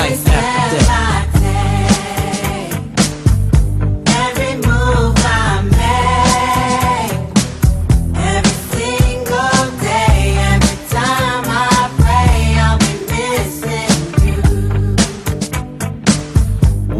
[0.00, 0.99] life after.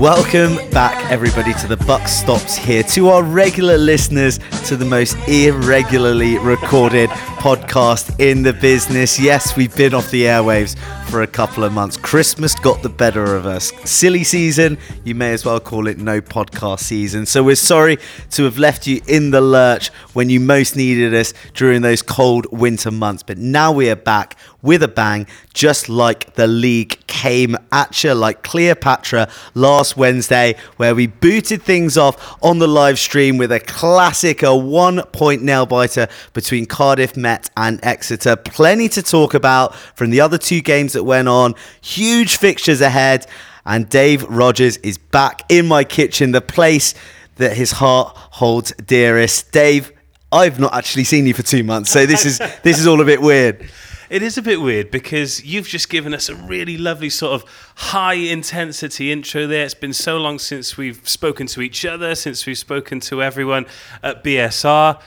[0.01, 2.83] Welcome back, everybody, to the BUCS Stops here.
[2.85, 9.21] To our regular listeners, to the most irregularly recorded podcast in the business.
[9.21, 10.79] Yes, we've been off the airwaves
[11.11, 11.99] for a couple of months.
[11.99, 13.73] Christmas got the better of us.
[13.85, 17.27] Silly season, you may as well call it no podcast season.
[17.27, 17.99] So we're sorry
[18.31, 22.47] to have left you in the lurch when you most needed us during those cold
[22.51, 23.23] winter months.
[23.23, 28.15] But now we are back with a bang, just like the league came at you
[28.15, 33.61] like Cleopatra last Wednesday, where we booted things off on the live stream with a
[33.61, 38.37] classic, a one point nail biter between Cardiff Met and Exeter.
[38.37, 43.27] Plenty to talk about from the other two games that went on, huge fixtures ahead.
[43.67, 46.95] And Dave Rogers is back in my kitchen, the place
[47.37, 49.53] that his heart holds dearest.
[49.53, 49.93] Dave,
[50.33, 53.05] I've not actually seen you for two months, so this is this is all a
[53.05, 53.69] bit weird.
[54.11, 57.49] It is a bit weird because you've just given us a really lovely sort of
[57.77, 59.65] high intensity intro there.
[59.65, 63.67] It's been so long since we've spoken to each other, since we've spoken to everyone
[64.03, 65.01] at BSR.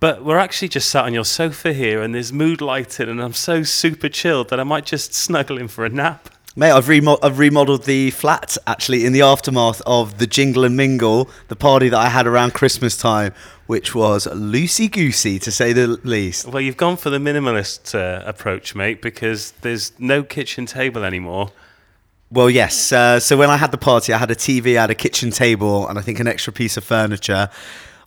[0.00, 3.32] But we're actually just sat on your sofa here and there's mood lighting, and I'm
[3.32, 6.28] so super chilled that I might just snuggle in for a nap.
[6.58, 10.76] Mate, I've, remo- I've remodeled the flat actually in the aftermath of the Jingle and
[10.76, 13.32] Mingle, the party that I had around Christmas time,
[13.68, 16.48] which was loosey goosey to say the least.
[16.48, 21.52] Well, you've gone for the minimalist uh, approach, mate, because there's no kitchen table anymore.
[22.28, 22.90] Well, yes.
[22.90, 25.30] Uh, so when I had the party, I had a TV, I had a kitchen
[25.30, 27.50] table, and I think an extra piece of furniture.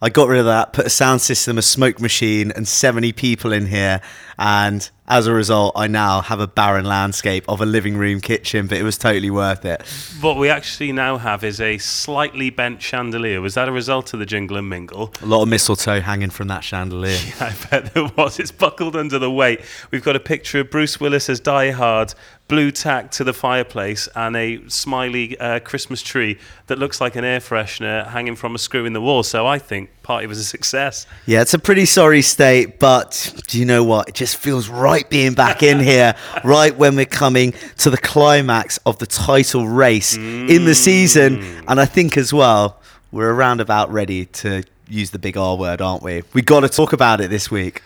[0.04, 3.54] I got rid of that, put a sound system, a smoke machine, and 70 people
[3.54, 4.02] in here.
[4.40, 8.66] And as a result, I now have a barren landscape of a living room kitchen,
[8.66, 9.84] but it was totally worth it.
[10.20, 13.42] What we actually now have is a slightly bent chandelier.
[13.42, 15.14] Was that a result of the jingle and mingle?
[15.22, 17.20] A lot of mistletoe hanging from that chandelier.
[17.40, 18.40] I bet there was.
[18.40, 19.61] It's buckled under the weight.
[19.92, 22.16] We've got a picture of Bruce Willis as Die Hard,
[22.52, 27.23] blue tack to the fireplace, and a smiley uh, Christmas tree that looks like an
[27.23, 29.23] air freshener hanging from a screw in the wall.
[29.23, 31.08] So I think party was a success.
[31.26, 34.10] Yeah, it's a pretty sorry state, but do you know what?
[34.10, 36.14] It just feels right being back in here,
[36.44, 41.64] right when we're coming to the climax of the title race in the season.
[41.70, 42.82] And I think as well,
[43.14, 46.23] we're around about ready to use the big R word, aren't we?
[46.34, 47.82] We got to talk about it this week.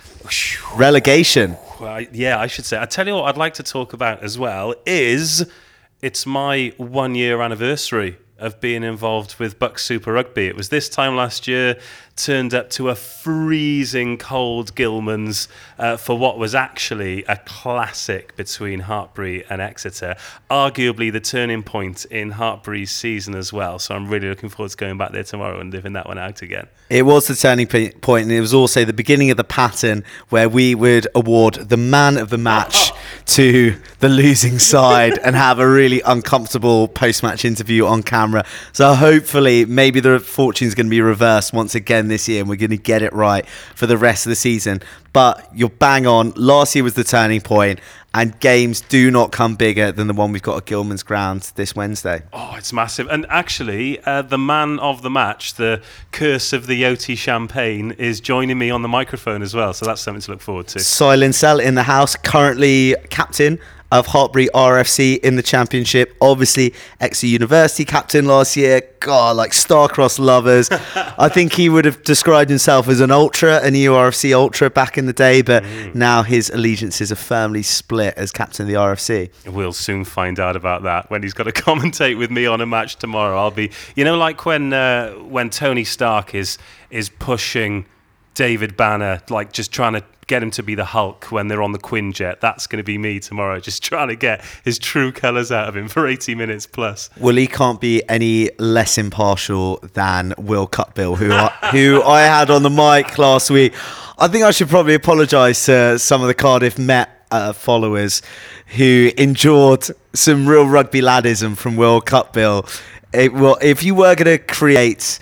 [0.75, 1.55] Relegation.
[1.79, 2.79] Well, yeah, I should say.
[2.79, 5.49] I tell you what, I'd like to talk about as well is
[6.01, 10.47] it's my one year anniversary of being involved with BUCS Super Rugby.
[10.47, 11.77] It was this time last year,
[12.15, 15.47] turned up to a freezing cold Gilman's
[15.77, 20.15] uh, for what was actually a classic between Hartpury and Exeter.
[20.49, 23.79] Arguably the turning point in Hartpury's season as well.
[23.79, 26.41] So I'm really looking forward to going back there tomorrow and living that one out
[26.41, 26.67] again.
[26.89, 30.47] It was the turning point, and it was also the beginning of the pattern where
[30.47, 32.91] we would award the man of the match
[33.25, 38.24] to the losing side and have a really uncomfortable post match interview on camera.
[38.71, 42.55] So, hopefully, maybe the fortune's going to be reversed once again this year, and we're
[42.55, 44.81] going to get it right for the rest of the season.
[45.13, 46.31] But you're bang on.
[46.31, 47.79] Last year was the turning point,
[48.13, 51.75] and games do not come bigger than the one we've got at Gilman's Ground this
[51.75, 52.23] Wednesday.
[52.31, 53.07] Oh, it's massive.
[53.09, 55.81] And actually, uh, the man of the match, the
[56.11, 59.73] curse of the Yoti champagne, is joining me on the microphone as well.
[59.73, 60.79] So that's something to look forward to.
[60.79, 63.59] Silent Cell in the house, currently captain
[63.99, 66.15] of Hartpury RFC in the championship.
[66.21, 68.81] Obviously, Exeter University captain last year.
[68.99, 70.69] God, like star-crossed lovers.
[70.95, 75.05] I think he would have described himself as an ultra, an EURFC ultra back in
[75.05, 75.63] the day, but
[75.93, 79.31] now his allegiances are firmly split as captain of the RFC.
[79.45, 82.65] We'll soon find out about that when he's got to commentate with me on a
[82.65, 83.37] match tomorrow.
[83.37, 86.57] I'll be, you know, like when uh, when Tony Stark is
[86.89, 87.85] is pushing
[88.35, 91.71] David Banner, like just trying to get him to be the Hulk when they're on
[91.71, 92.39] the Quinjet.
[92.39, 95.77] That's going to be me tomorrow, just trying to get his true colours out of
[95.77, 97.09] him for 80 minutes plus.
[97.17, 102.49] Well, he can't be any less impartial than Will Cutbill, who I, who I had
[102.49, 103.73] on the mic last week.
[104.17, 108.21] I think I should probably apologise to some of the Cardiff Met uh, followers
[108.77, 112.67] who endured some real rugby laddism from Will Cutbill.
[113.13, 115.19] It, well, if you were going to create.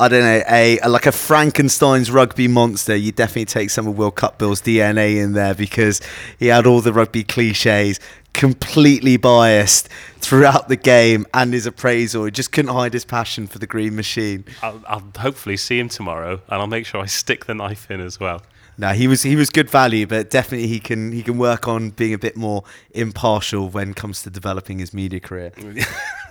[0.00, 2.96] I don't know, a, a like a Frankenstein's rugby monster.
[2.96, 6.00] You definitely take some of Will Cutbill's DNA in there because
[6.38, 8.00] he had all the rugby cliches,
[8.32, 12.24] completely biased throughout the game and his appraisal.
[12.24, 14.46] He just couldn't hide his passion for the green machine.
[14.62, 18.00] I'll, I'll hopefully see him tomorrow, and I'll make sure I stick the knife in
[18.00, 18.40] as well.
[18.78, 21.90] No, he was he was good value, but definitely he can he can work on
[21.90, 25.52] being a bit more impartial when it comes to developing his media career.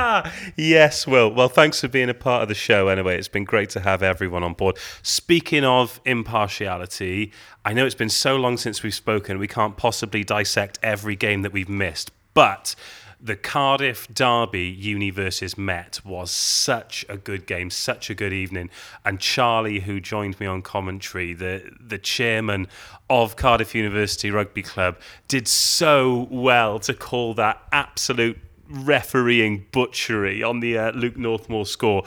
[0.56, 1.32] Yes, Will.
[1.32, 3.18] Well, thanks for being a part of the show anyway.
[3.18, 4.78] It's been great to have everyone on board.
[5.02, 7.32] Speaking of impartiality,
[7.64, 11.42] I know it's been so long since we've spoken, we can't possibly dissect every game
[11.42, 12.74] that we've missed, but
[13.22, 18.70] the Cardiff Derby Uni versus Met was such a good game, such a good evening.
[19.04, 22.66] And Charlie, who joined me on commentary, the the chairman
[23.10, 24.98] of Cardiff University Rugby Club,
[25.28, 28.38] did so well to call that absolute
[28.70, 32.04] refereeing butchery on the uh, Luke Northmore score.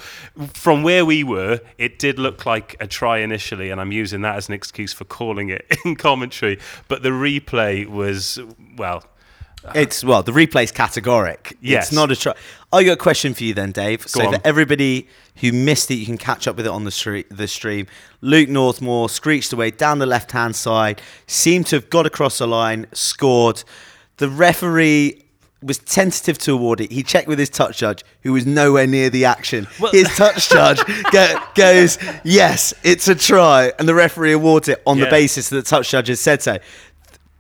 [0.54, 4.36] From where we were, it did look like a try initially, and I'm using that
[4.36, 6.60] as an excuse for calling it in commentary.
[6.88, 8.40] But the replay was,
[8.78, 9.04] well,
[9.76, 11.56] It's well, the replay's categoric.
[11.62, 11.88] Yes.
[11.88, 12.34] It's not a try.
[12.72, 14.08] I got a question for you then, Dave.
[14.08, 14.34] so on.
[14.34, 15.08] for everybody
[15.38, 17.88] who missed it, you can catch up with it on the street, the stream.
[18.22, 22.48] Luke Northmore screeched away down the left hand side, seemed to have got across the
[22.48, 23.64] line, scored.
[24.18, 25.23] The referee
[25.66, 26.92] was tentative to award it.
[26.92, 29.68] He checked with his touch judge, who was nowhere near the action.
[29.92, 30.80] his touch judge
[31.12, 35.56] go, goes, "Yes, it's a try," and the referee awards it on the basis that
[35.56, 36.58] the touch judge has said so.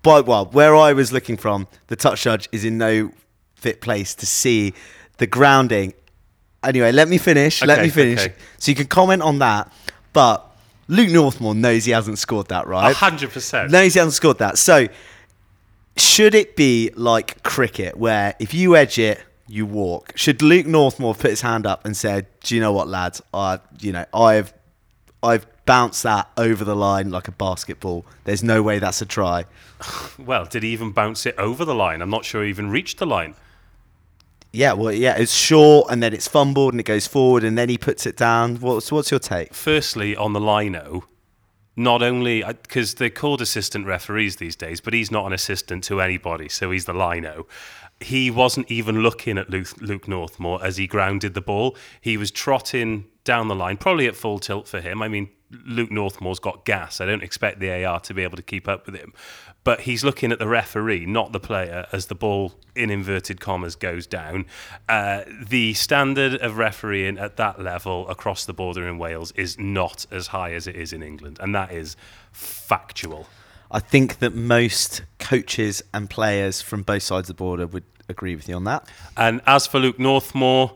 [0.01, 3.11] But well, where I was looking from, the touch judge is in no
[3.55, 4.73] fit place to see
[5.17, 5.93] the grounding.
[6.63, 7.63] Anyway, let me finish.
[7.63, 8.19] let me finish.
[8.21, 8.33] okay.
[8.57, 9.71] So you can comment on that.
[10.13, 10.45] But
[10.87, 12.95] Luke Northmore knows he hasn't scored that, right?
[12.95, 13.69] 100%.
[13.71, 14.57] Knows he hasn't scored that.
[14.57, 14.87] So
[15.97, 20.13] should it be like cricket, where if you edge it, you walk?
[20.15, 23.21] Should Luke Northmore put his hand up and said, "Do you know what, lads?
[23.33, 24.53] I, you know, I've,
[25.21, 28.05] I've bounced that over the line like a basketball.
[28.23, 29.45] There's no way that's a try."
[30.17, 32.01] well, did he even bounce it over the line?
[32.01, 33.35] I'm not sure he even reached the line.
[34.55, 37.69] Yeah, well, yeah, it's short and then it's fumbled and it goes forward and then
[37.69, 38.57] he puts it down.
[38.57, 39.53] What's what's your take?
[39.53, 41.05] Firstly, on the lino,
[41.75, 45.83] not only uh, because they're called assistant referees these days, but he's not an assistant
[45.85, 47.47] to anybody, so he's the lino.
[47.99, 51.77] He wasn't even looking at Luke, Luke Northmore as he grounded the ball.
[52.01, 55.01] He was trotting down the line, probably at full tilt for him.
[55.01, 55.29] I mean,
[55.65, 56.99] Luke Northmore's got gas.
[56.99, 59.13] I don't expect the AR to be able to keep up with him.
[59.63, 63.75] But he's looking at the referee, not the player, as the ball, in inverted commas,
[63.75, 64.45] goes down.
[64.89, 70.05] Uh, the standard of refereeing at that level across the border in Wales is not
[70.11, 71.37] as high as it is in England.
[71.39, 71.95] And that is
[72.31, 73.27] factual.
[73.71, 78.35] I think that most coaches and players from both sides of the border would agree
[78.35, 78.87] with you on that.
[79.15, 80.73] And as for Luke Northmore,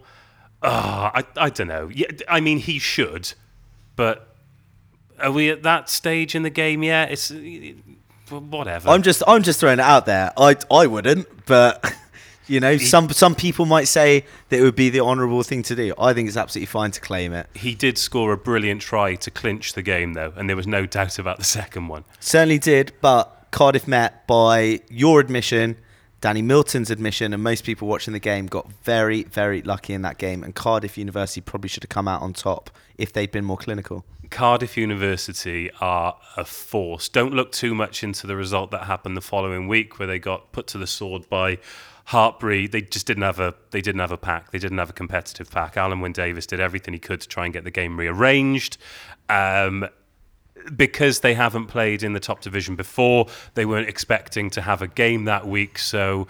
[0.64, 1.90] oh, I, I don't know.
[1.94, 3.34] Yeah, I mean, he should,
[3.96, 4.36] but
[5.20, 7.12] are we at that stage in the game yet?
[7.12, 7.32] It's
[8.30, 8.90] whatever.
[8.90, 10.32] I'm just I'm just throwing it out there.
[10.38, 11.94] I I wouldn't, but
[12.48, 15.76] you know, some some people might say that it would be the honourable thing to
[15.76, 15.94] do.
[16.00, 17.48] I think it's absolutely fine to claim it.
[17.54, 20.86] he did score a brilliant try to clinch the game, though, and there was no
[20.86, 22.04] doubt about the second one.
[22.20, 25.78] Certainly did, but Cardiff met by your admission,
[26.20, 30.18] Danny Milton's admission, and most people watching the game got very, very lucky in that
[30.18, 30.44] game.
[30.44, 34.04] And Cardiff University probably should have come out on top if they'd been more clinical.
[34.30, 37.10] Cardiff University are a force.
[37.10, 40.52] Don't look too much into the result that happened the following week, where they got
[40.52, 41.58] put to the sword by
[42.10, 42.70] Hartpury.
[42.70, 44.52] They just didn't have a they didn't have a pack.
[44.52, 45.78] They didn't have a competitive pack.
[45.78, 48.78] Alan Wynne Davis did everything he could to try and get the game rearranged.
[49.30, 49.88] Um,
[50.76, 54.88] because they haven't played in the top division before, they weren't expecting to have a
[54.88, 55.78] game that week.
[55.78, 56.28] So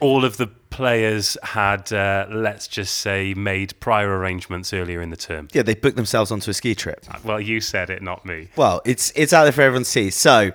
[0.00, 5.16] all of the players had, uh, let's just say, made prior arrangements earlier in the
[5.16, 5.48] term.
[5.52, 7.04] Yeah, they booked themselves onto a ski trip.
[7.24, 8.48] Well, you said it, not me.
[8.56, 10.10] Well, it's it's out there for everyone to see.
[10.10, 10.52] So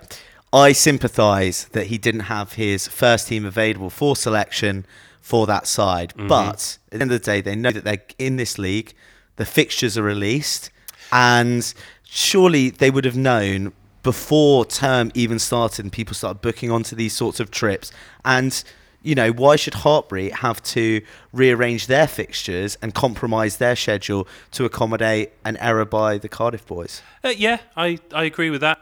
[0.54, 4.86] I sympathise that he didn't have his first team available for selection
[5.22, 6.14] for that side.
[6.16, 8.94] But at the end of the day, they know that they're in this league.
[9.38, 10.70] The fixtures are released,
[11.12, 16.96] and surely they would have known before term even started and people started booking onto
[16.96, 17.92] these sorts of trips.
[18.24, 18.64] And
[19.06, 24.66] you know, why should Hartpury have to rearrange their fixtures and compromise their schedule to
[24.66, 27.02] accommodate an error by the Cardiff boys?
[27.24, 28.80] Uh, yeah, I, I agree with that.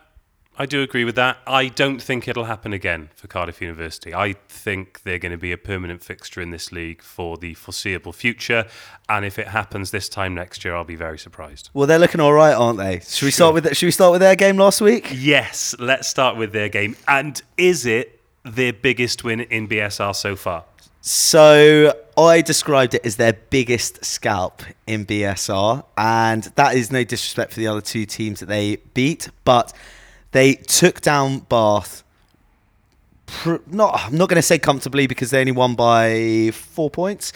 [0.55, 1.37] I do agree with that.
[1.47, 4.13] I don't think it'll happen again for Cardiff University.
[4.13, 8.13] I think they're going to be a permanent fixture in this league for the foreseeable
[8.13, 8.67] future.
[9.09, 11.71] And if it happens this time next year, I'll be very surprised.
[11.73, 12.99] Well, they're looking all right, aren't they?
[12.99, 15.09] Should we start with Should we start with their game last week?
[15.11, 16.95] Yes, let's start with their game.
[17.07, 20.65] And is it their biggest win in BSR so far?
[21.01, 27.51] So I described it as their biggest scalp in BSR, and that is no disrespect
[27.51, 29.73] for the other two teams that they beat, but
[30.31, 32.03] they took down Bath.
[33.25, 37.33] Pr- not, I'm not going to say comfortably because they only won by four points.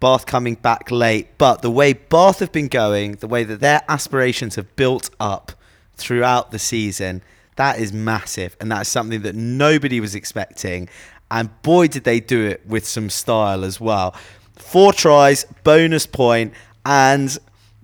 [0.00, 3.82] Bath coming back late, but the way Bath have been going, the way that their
[3.88, 5.52] aspirations have built up
[5.94, 7.22] throughout the season.
[7.56, 10.88] That is massive, and that's something that nobody was expecting.
[11.30, 14.14] And boy, did they do it with some style as well.
[14.54, 17.36] Four tries, bonus point, and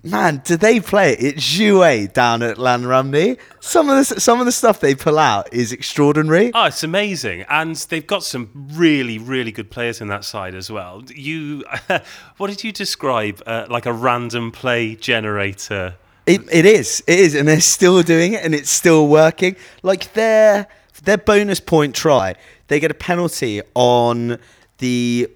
[0.03, 1.23] man, did they play it?
[1.23, 3.39] It's Jouet down at Llanrumney.
[3.59, 6.51] Some of the some of the stuff they pull out is extraordinary.
[6.53, 10.69] Oh, it's amazing, and they've got some really, really good players in that side as
[10.69, 11.03] well.
[11.13, 11.63] You,
[12.37, 13.41] what did you describe?
[13.45, 15.95] Uh, like a random play generator.
[16.25, 19.55] It, it is, it is, and they're still doing it, and it's still working.
[19.81, 20.67] Like their
[21.03, 22.35] their bonus point try,
[22.67, 24.39] they get a penalty on
[24.77, 25.29] the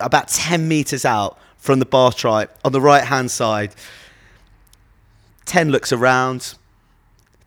[0.00, 3.74] about ten meters out from the bar try on the right hand side.
[5.46, 6.54] Ten looks around,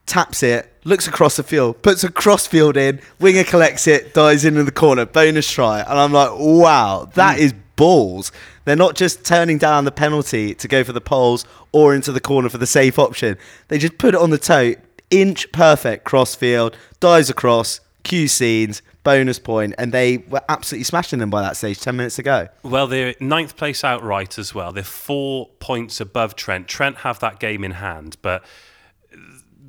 [0.08, 4.44] taps it, looks across the field, puts a cross field in, winger collects it, dives
[4.44, 5.82] into the corner, bonus try.
[5.82, 7.42] And I'm like, wow, that mm.
[7.42, 8.32] is balls.
[8.66, 12.20] They're not just turning down the penalty to go for the poles or into the
[12.20, 13.38] corner for the safe option.
[13.68, 14.76] They just put it on the toe,
[15.10, 21.20] inch perfect cross field, dives across, cue scenes, bonus point, and they were absolutely smashing
[21.20, 22.48] them by that stage 10 minutes ago.
[22.64, 24.72] Well, they're ninth place outright as well.
[24.72, 26.68] They're four points above Trent.
[26.68, 28.44] Trent have that game in hand, but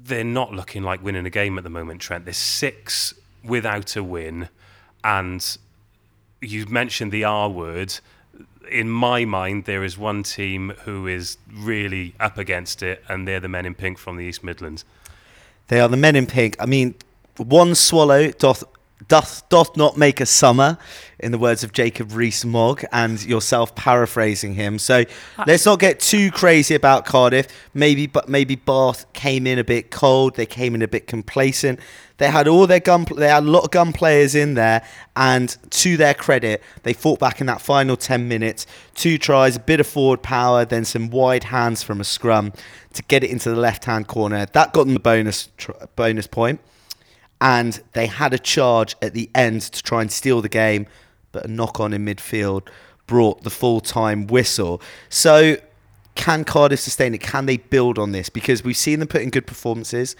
[0.04, 2.25] they're not looking like winning a game at the moment, Trent.
[2.25, 4.49] They're six without a win.
[5.04, 5.56] And
[6.40, 7.94] you mentioned the R word.
[8.73, 13.41] In my mind, there is one team who is really up against it, and they're
[13.41, 14.85] the men in pink from the East Midlands.
[15.69, 16.57] They are the men in pink.
[16.59, 16.95] I mean,
[17.37, 18.64] one swallow doth
[19.09, 20.78] doth doth not make a summer,
[21.18, 24.78] in the words of Jacob Rees-Mogg, and yourself paraphrasing him.
[24.78, 25.04] So
[25.38, 25.44] ah.
[25.47, 27.47] let's not get too crazy about Cardiff.
[27.75, 30.37] Maybe, but maybe Bath came in a bit cold.
[30.37, 31.78] They came in a bit complacent.
[32.18, 33.06] They had all their gun.
[33.16, 34.85] They had a lot of gun players in there,
[35.16, 38.66] and to their credit, they fought back in that final ten minutes.
[38.94, 42.52] Two tries, a bit of forward power, then some wide hands from a scrum
[42.92, 44.47] to get it into the left-hand corner.
[44.47, 46.61] That got them the bonus tr- bonus point
[47.42, 50.87] and they had a charge at the end to try and steal the game,
[51.32, 52.68] but a knock on in midfield
[53.08, 54.80] brought the full time whistle.
[55.08, 55.56] So,
[56.14, 57.20] can Cardiff sustain it?
[57.20, 58.28] Can they build on this?
[58.28, 60.14] Because we've seen them put in good performances,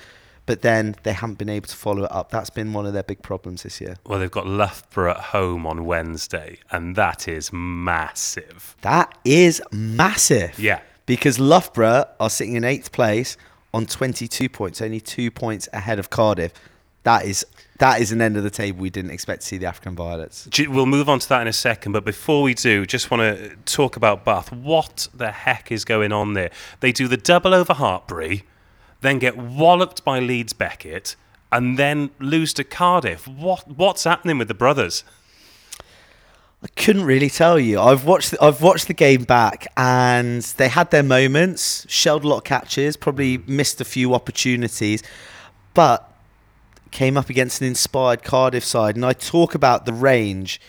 [0.47, 2.31] but then they haven't been able to follow it up.
[2.31, 3.95] That's been one of their big problems this year.
[4.05, 8.75] Well, they've got Loughborough at home on Wednesday, and that is massive.
[8.81, 10.59] That is massive.
[10.59, 10.81] Yeah.
[11.07, 13.37] Because Loughborough are sitting in eighth place
[13.73, 16.53] on 22 points, only two points ahead of Cardiff.
[17.05, 17.45] That is
[17.79, 20.49] that is an end of the table we didn't expect to see the African Violets.
[20.69, 23.57] We'll move on to that in a second, but before we do, just want to
[23.65, 24.53] talk about Bath.
[24.53, 26.51] What the heck is going on there?
[26.79, 28.43] They do the double over Hartpury,
[29.01, 31.17] then get walloped by Leeds Beckett,
[31.51, 33.27] and then lose to Cardiff.
[33.27, 35.03] What what's happening with the brothers?
[36.63, 37.81] I couldn't really tell you.
[37.81, 42.39] I've watched I've watched the game back and they had their moments, shelled a lot
[42.39, 45.03] of catches, probably missed a few opportunities,
[45.75, 46.12] but
[46.93, 48.95] came up against an inspired Cardiff side.
[48.95, 50.61] And I talk about the range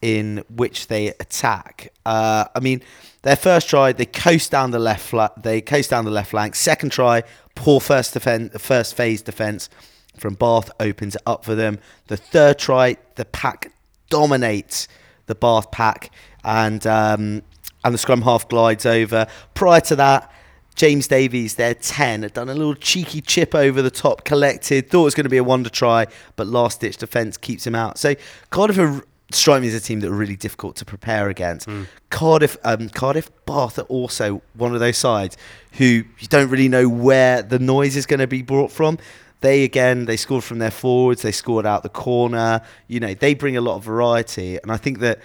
[0.00, 1.92] in which they attack.
[2.06, 2.82] Uh, I mean,
[3.22, 5.42] their first try, they coast down the left flat.
[5.42, 6.54] They coast down the left flank.
[6.54, 7.22] Second try,
[7.54, 9.68] poor first defense, first phase defense
[10.16, 11.78] from Bath opens it up for them.
[12.06, 13.72] The third try, the pack
[14.08, 14.88] dominates
[15.26, 16.10] the Bath pack,
[16.44, 17.42] and um,
[17.84, 19.26] and the scrum half glides over.
[19.54, 20.32] Prior to that.
[20.80, 25.02] James Davies, their 10, had done a little cheeky chip over the top, collected, thought
[25.02, 26.06] it was going to be a wonder try,
[26.36, 27.98] but last ditch defence keeps him out.
[27.98, 28.14] So
[28.48, 31.68] Cardiff are, strike me as a team that are really difficult to prepare against.
[32.08, 35.36] Cardiff, um, Cardiff, Bath are also one of those sides
[35.72, 38.96] who you don't really know where the noise is going to be brought from.
[39.42, 42.62] They again, they scored from their forwards, they scored out the corner.
[42.88, 45.18] You know, they bring a lot of variety, and I think that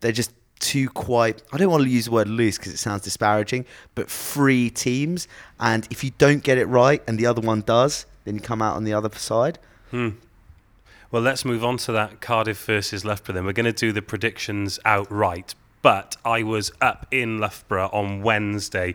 [0.00, 3.02] they're just two quite I don't want to use the word loose because it sounds
[3.02, 5.28] disparaging, but free teams.
[5.60, 8.62] And if you don't get it right and the other one does, then you come
[8.62, 9.58] out on the other side.
[9.90, 10.10] Hmm.
[11.10, 13.34] Well, let's move on to that Cardiff versus Loughborough.
[13.34, 15.54] Then we're going to do the predictions outright.
[15.88, 18.94] But I was up in Loughborough on Wednesday,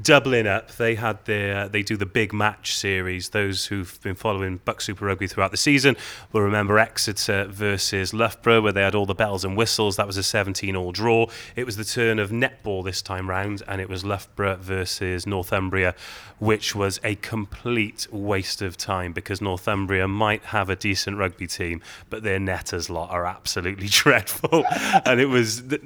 [0.00, 0.72] doubling up.
[0.72, 3.28] They had their they do the big match series.
[3.28, 5.96] Those who've been following BUCS Super Rugby throughout the season
[6.32, 9.94] will remember Exeter versus Loughborough, where they had all the bells and whistles.
[9.94, 11.26] That was a 17-all draw.
[11.54, 15.94] It was the turn of netball this time round, and it was Loughborough versus Northumbria,
[16.40, 21.80] which was a complete waste of time because Northumbria might have a decent rugby team,
[22.10, 24.64] but their netters lot are absolutely dreadful.
[25.06, 25.82] and it was th-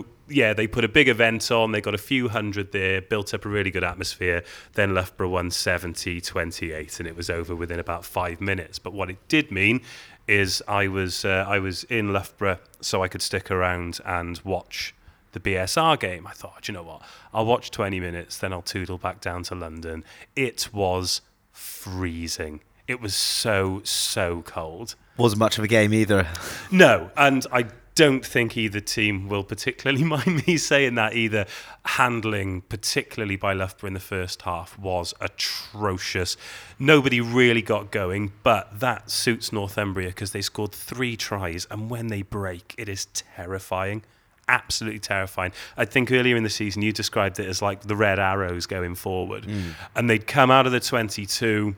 [0.00, 1.72] so yeah, they put a big event on.
[1.72, 4.44] They got a few hundred there, built up a really good atmosphere.
[4.74, 8.78] Then Loughborough won 70 28, and it was over within about five minutes.
[8.78, 9.82] But what it did mean
[10.26, 14.94] is I was uh, I was in Loughborough, so I could stick around and watch
[15.32, 16.26] the BSR game.
[16.26, 17.02] I thought, "Do you know what?
[17.34, 20.04] I'll watch 20 minutes, then I'll toodle back down to London.
[20.36, 21.20] It was
[21.50, 22.60] freezing.
[22.88, 24.94] It was so so cold.
[25.18, 26.26] Wasn't much of a game either.
[26.70, 31.46] No, and I don't think either team will particularly mind me saying that either.
[31.84, 36.36] Handling, particularly by Loughborough in the first half, was atrocious.
[36.78, 42.06] Nobody really got going, but that suits Northumbria because they scored three tries, and when
[42.06, 44.02] they break, it is terrifying.
[44.48, 45.52] Absolutely terrifying.
[45.76, 48.94] I think earlier in the season you described it as like the red arrows going
[48.94, 49.72] forward, mm.
[49.96, 51.74] and they'd come out of the 22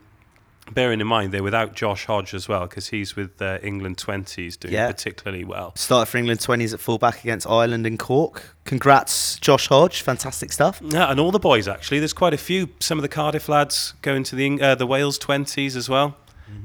[0.73, 4.59] bearing in mind they're without Josh Hodge as well because he's with uh, England 20s
[4.59, 4.87] doing Yeah.
[4.91, 5.73] particularly well.
[5.77, 8.55] Started for England 20s at fullback against Ireland and Cork.
[8.65, 10.01] Congrats, Josh Hodge.
[10.03, 10.81] Fantastic stuff.
[10.83, 11.99] Yeah, and all the boys actually.
[11.99, 12.71] There's quite a few.
[12.81, 16.17] Some of the Cardiff lads going to the uh, the Wales 20s as well,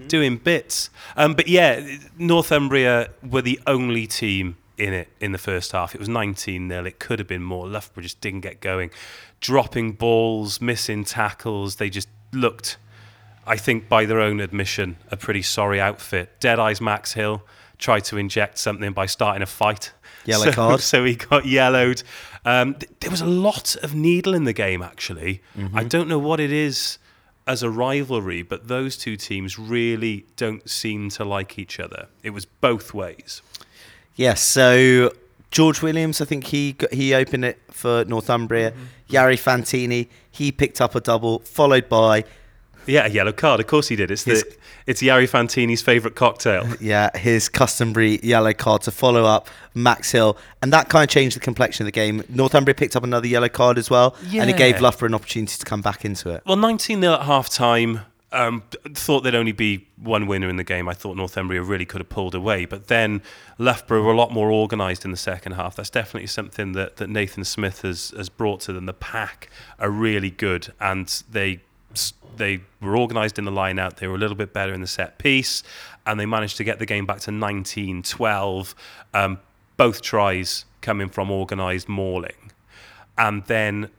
[0.07, 0.89] doing bits.
[1.17, 1.85] Um, but yeah,
[2.17, 5.93] Northumbria were the only team in it in the first half.
[5.93, 7.67] It was 19 0 It could have been more.
[7.67, 8.91] Loughborough just didn't get going,
[9.41, 11.75] dropping balls, missing tackles.
[11.77, 12.77] They just looked.
[13.49, 16.39] I think by their own admission, a pretty sorry outfit.
[16.39, 17.41] Deadeye's Max Hill
[17.77, 19.91] tried to inject something by starting a fight.
[20.25, 20.79] Yellow So- card.
[20.91, 22.03] So he got yellowed.
[22.45, 25.41] Um, th- there was a lot of needle in the game, actually.
[25.57, 25.77] Mm-hmm.
[25.77, 26.97] I don't know what it is
[27.47, 32.07] as a rivalry, but those two teams really don't seem to like each other.
[32.21, 33.41] It was both ways.
[34.15, 35.11] Yes, so
[35.51, 38.73] George Williams, I think he got, he opened it for Northumbria.
[39.09, 42.23] Yari Fantini, he picked up a double, followed by
[42.89, 43.59] Yeah, a yellow card.
[43.59, 44.11] Of course he did.
[44.11, 44.55] It's His- the
[44.87, 46.67] it's Yari Fantini's favourite cocktail.
[46.79, 51.35] yeah his customary yellow card to follow up Max Hill, and that kind of changed
[51.35, 52.23] the complexion of the game.
[52.29, 54.81] Northumbria picked up another yellow card as well, and it gave Yeah.
[54.81, 56.41] Loughborough an opportunity to come back into it.
[56.45, 58.01] Well, 19 0 at half time.
[58.31, 58.61] Um,
[58.93, 60.87] thought there'd only be one winner in the game.
[60.87, 63.23] I thought Northumbria really could have pulled away, but then
[63.57, 65.75] Loughborough were a lot more organised in the second half.
[65.75, 68.85] That's definitely something that, that Nathan Smith has, has brought to them.
[68.85, 71.61] The pack are really good, and they
[72.37, 73.97] they were organised in the line out.
[73.97, 75.63] They were a little bit better in the set piece,
[76.05, 78.75] and they managed to get the game back to 19 12.
[79.13, 79.39] Um,
[79.77, 82.51] both tries coming from organised mauling.
[83.17, 83.89] And then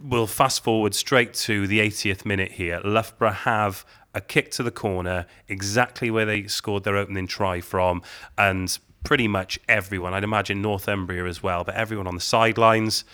[0.00, 2.80] we'll fast forward straight to the 80th minute here.
[2.84, 8.02] Loughborough have a kick to the corner, exactly where they scored their opening try from,
[8.38, 13.04] and pretty much everyone, I'd imagine Northumbria as well, but everyone on the sidelines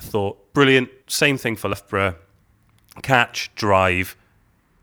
[0.00, 2.14] thought, brilliant, same thing for Loughborough,
[3.02, 4.16] catch, drive,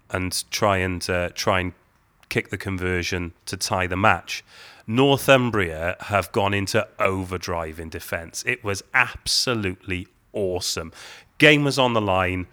[0.10, 1.74] and try and uh, try and
[2.30, 4.44] kick the conversion to tie the match.
[4.88, 8.44] Northumbria have gone into overdrive in defence.
[8.46, 10.92] It was absolutely awesome.
[11.38, 12.48] Game was on the line.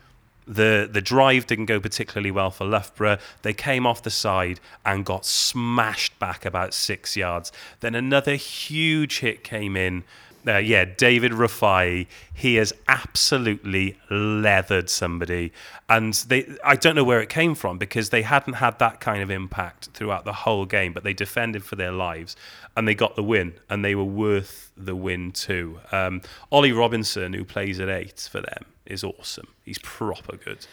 [0.46, 3.18] The the drive didn't go particularly well for Loughborough.
[3.42, 7.52] They came off the side and got smashed back about six yards.
[7.80, 10.04] Then another huge hit came in.
[10.46, 15.52] Uh, yeah, David Rafai, he has absolutely leathered somebody,
[15.88, 19.22] and they I don't know where it came from because they hadn't had that kind
[19.22, 22.34] of impact throughout the whole game, but they defended for their lives
[22.76, 25.78] and they got the win, and they were worth the win too.
[25.90, 29.48] Um, Ollie Robinson, who plays at eight for them, is awesome.
[29.64, 30.66] He's proper good.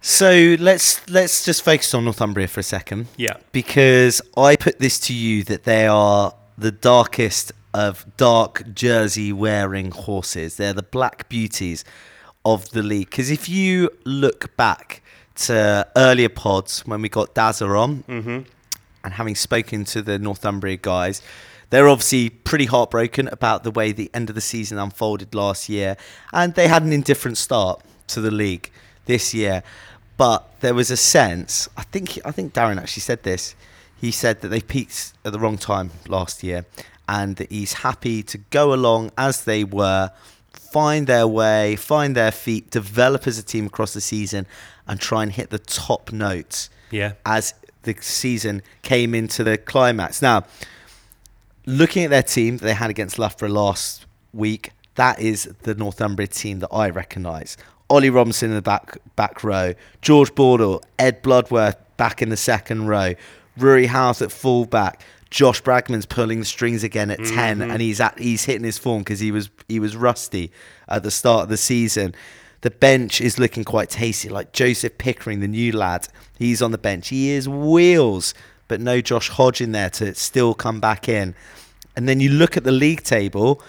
[0.00, 3.08] So let's let's just focus on Northumbria for a second.
[3.16, 3.38] Yeah.
[3.52, 9.90] Because I put this to you that they are the darkest of dark jersey wearing
[9.90, 10.56] horses.
[10.56, 11.84] They're the black beauties
[12.42, 13.10] of the league.
[13.10, 15.02] Because if you look back
[15.34, 18.40] to earlier pods when we got Dazza on, mm-hmm.
[19.04, 21.20] and having spoken to the Northumbria guys,
[21.68, 25.98] they're obviously pretty heartbroken about the way the end of the season unfolded last year,
[26.32, 28.70] and they had an indifferent start to the league
[29.04, 29.62] this year.
[30.16, 31.68] But there was a sense.
[31.76, 33.54] I think I think Darren actually said this.
[34.00, 36.64] He said that they peaked at the wrong time last year,
[37.08, 40.10] and that he's happy to go along as they were,
[40.52, 44.46] find their way, find their feet, develop as a team across the season,
[44.86, 47.12] and try and hit the top notes Yeah.
[47.24, 50.20] as the season came into the climax.
[50.20, 50.44] Now,
[51.66, 56.26] looking at their team that they had against Loughborough last week, that is the Northumbria
[56.28, 57.56] team that I recognise.
[57.88, 62.88] Ollie Robinson in the back back row, George Bordle, Ed Bloodworth back in the second
[62.88, 63.14] row,
[63.56, 68.00] Rory House at full back, Josh Bragman's pulling the strings again at 10 and he's
[68.00, 70.52] at he's hitting his form because he was he was rusty
[70.88, 72.14] at the start of the season.
[72.60, 76.08] The bench is looking quite tasty, like Joseph Pickering, the new lad.
[76.38, 77.08] He's on the bench.
[77.08, 78.34] He is wheels,
[78.66, 81.34] but no Josh Hodge in there to still come back in.
[81.96, 83.62] And then you look at the league table.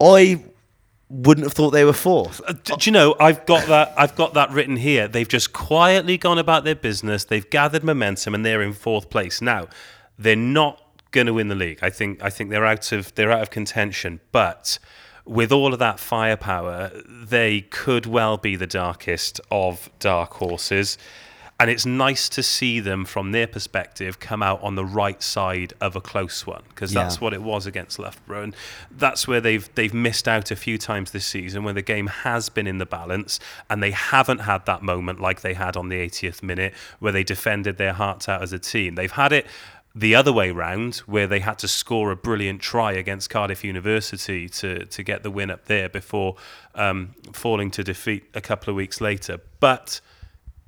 [0.00, 0.42] I
[1.08, 2.40] wouldn't have thought they were fourth.
[2.46, 5.08] Uh, d- do you know I've got that I've got that written here.
[5.08, 7.24] They've just quietly gone about their business.
[7.24, 9.42] They've gathered momentum and they're in fourth place.
[9.42, 9.68] Now,
[10.20, 10.80] they're not
[11.10, 11.78] going to win the league.
[11.82, 14.78] I think I think they're out of they're out of contention, but
[15.24, 20.98] with all of that firepower, they could well be the darkest of dark horses.
[21.60, 25.74] And it's nice to see them from their perspective come out on the right side
[25.78, 27.20] of a close one because that's Yeah.
[27.20, 28.56] what it was against Loughborough, and
[28.90, 32.48] that's where they've they've missed out a few times this season when the game has
[32.48, 35.96] been in the balance and they haven't had that moment like they had on the
[35.96, 38.94] 80th minute where they defended their hearts out as a team.
[38.94, 39.46] They've had it
[39.94, 44.48] the other way round where they had to score a brilliant try against Cardiff University
[44.48, 46.36] to to get the win up there before
[46.74, 49.40] um, falling to defeat a couple of weeks later.
[49.58, 50.00] But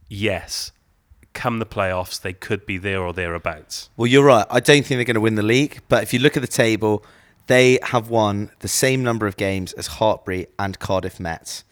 [0.08, 0.72] yes,
[1.34, 3.90] come the playoffs, they could be there or thereabouts.
[3.96, 4.46] Well, you're right.
[4.50, 6.48] I don't think they're going to win the league, but if you look at the
[6.48, 7.04] table,
[7.46, 11.62] they have won the same number of games as Hartpury and Cardiff Met.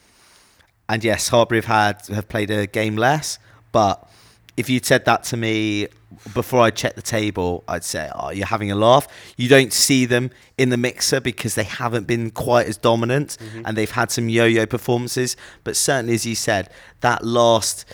[0.87, 3.39] And yes, Hartpury have had have played a game less,
[3.71, 4.09] but
[4.57, 5.87] if you'd said that to me
[6.33, 10.05] before I check the table, I'd say, "Oh, you're having a laugh." You don't see
[10.05, 13.63] them in the mixer because they haven't been quite as dominant, mm-hmm.
[13.65, 15.35] and they've had some yo-yo performances.
[15.63, 16.69] But certainly, as you said,
[17.01, 17.85] that last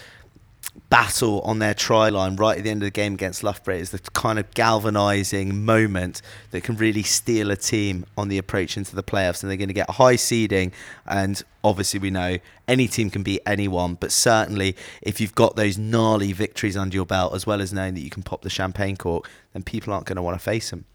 [0.90, 3.92] battle on their try line right at the end of the game against Loughborough is
[3.92, 6.22] the kind of galvanising moment
[6.52, 9.44] that can really steal a team on the approach into the playoffs.
[9.44, 10.72] And they're going to get high seeding.
[11.06, 13.96] And obviously, we know any team can beat anyone.
[13.96, 17.94] But certainly, if you've got those gnarly victories under your belt, as well as knowing
[17.96, 20.70] that you can pop the champagne cork, then people aren't going to want to face
[20.70, 20.86] them.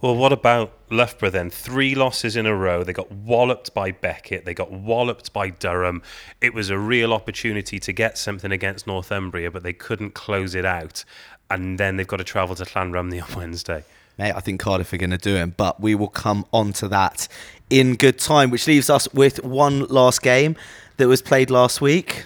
[0.00, 1.50] Well, what about Loughborough then?
[1.50, 2.84] Three losses in a row.
[2.84, 4.44] They got walloped by Beckett.
[4.44, 6.02] They got walloped by Durham.
[6.40, 10.64] It was a real opportunity to get something against Northumbria, but they couldn't close it
[10.64, 11.04] out.
[11.50, 13.82] And then they've got to travel to Llanrumney on Wednesday.
[14.18, 16.88] Mate, I think Cardiff are going to do him, but we will come on to
[16.88, 17.26] that
[17.68, 20.56] in good time, which leaves us with one last game
[20.98, 22.24] that was played last week.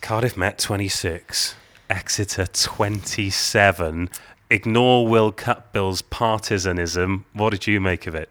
[0.00, 1.54] Cardiff Met 26,
[1.90, 4.10] Exeter 27.
[4.54, 7.24] Ignore Will Cutbill's partisanism.
[7.32, 8.30] What did you make of it?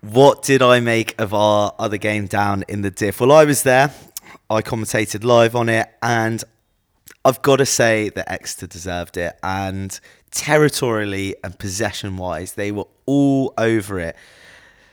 [0.00, 3.20] What did I make of our other game down in the diff?
[3.20, 3.92] Well, I was there.
[4.48, 6.44] I commentated live on it, and
[7.24, 9.36] I've got to say that Exeter deserved it.
[9.42, 9.98] And
[10.30, 14.14] territorially and possession wise, they were all over it.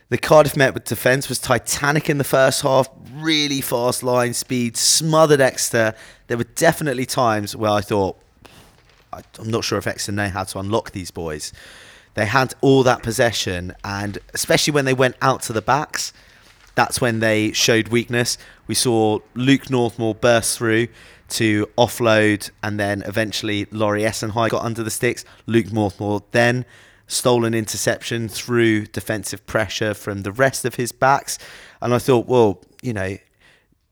[0.10, 4.76] The Cardiff Met with defence was titanic in the first half, really fast line speed,
[4.76, 5.94] smothered Exeter.
[6.26, 8.20] There were definitely times where I thought,
[9.40, 11.54] I'm not sure if Exeter know how to unlock these boys.
[12.16, 16.14] They had all that possession, and especially when they went out to the backs,
[16.76, 18.38] that's when they showed weakness.
[18.68, 20.88] We saw Luke Northmore burst through
[21.30, 25.26] to offload, and then eventually Laurie Essenhigh got under the sticks.
[25.48, 26.66] Luke Northmore then
[27.08, 31.38] stole an interception through defensive pressure from the rest of his backs.
[31.82, 33.18] And I thought, well, you know,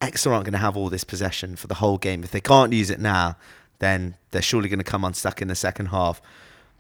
[0.02, 2.24] Exeter aren't going to have all this possession for the whole game.
[2.24, 3.38] If they can't use it now,
[3.82, 6.22] then they're surely going to come unstuck in the second half.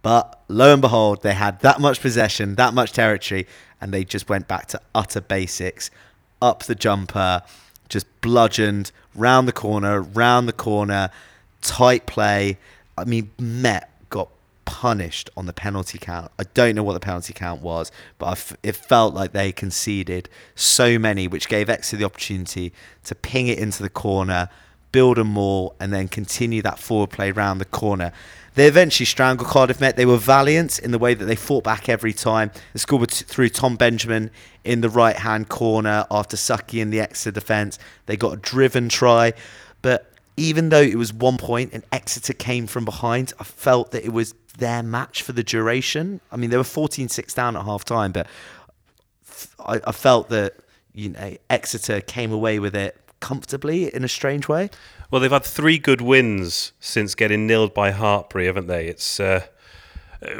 [0.03, 3.45] But lo and behold, they had that much possession, that much territory,
[3.81, 5.91] and they just went back to utter basics.
[6.41, 7.41] Up the jumper,
[7.89, 11.09] just bludgeoned, round the corner, round the corner,
[11.61, 12.57] tight play.
[12.97, 14.29] I mean, Met got
[14.65, 16.31] punished on the penalty count.
[16.39, 20.97] I don't know what the penalty count was, but it felt like they conceded so
[20.97, 24.49] many, which gave Exeter the opportunity to ping it into the corner,
[24.91, 28.11] build a maul, and then continue that forward play round the corner.
[28.55, 29.95] They eventually strangled Cardiff Met.
[29.95, 32.51] They were valiant in the way that they fought back every time.
[32.73, 34.29] They scored through Tom Benjamin
[34.65, 37.79] in the right hand corner after Sucky in the Exeter defence.
[38.07, 39.33] They got a driven try,
[39.81, 44.03] but even though it was one point and Exeter came from behind, I felt that
[44.03, 46.19] it was their match for the duration.
[46.31, 48.27] I mean, they were 14 6 down at half time, but
[49.65, 50.55] I felt that
[50.93, 54.69] you know Exeter came away with it comfortably in a strange way.
[55.09, 58.87] Well, they've had three good wins since getting nilled by Hartpury, haven't they?
[58.87, 59.45] It's uh,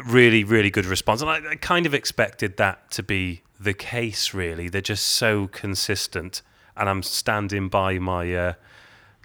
[0.06, 1.22] really, really good response.
[1.22, 4.68] And I, I kind of expected that to be the case, really.
[4.68, 6.42] They're just so consistent.
[6.76, 8.54] And I'm standing by my uh,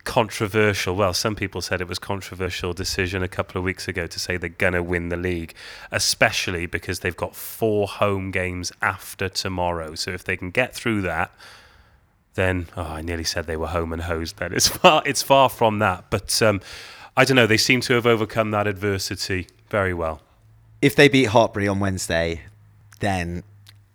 [0.06, 4.18] controversial, well, some people said it was controversial decision a couple of weeks ago to
[4.18, 5.54] say they're going to win the league,
[5.90, 9.94] especially because they've got four home games after tomorrow.
[9.94, 11.30] So if they can get through that,
[12.36, 14.36] then oh, I nearly said they were home and hosed.
[14.36, 16.04] Then it's far, it's far from that.
[16.10, 16.60] But um,
[17.16, 17.46] I don't know.
[17.46, 20.22] They seem to have overcome that adversity very well.
[20.80, 22.42] If they beat Hartpury on Wednesday,
[23.00, 23.42] then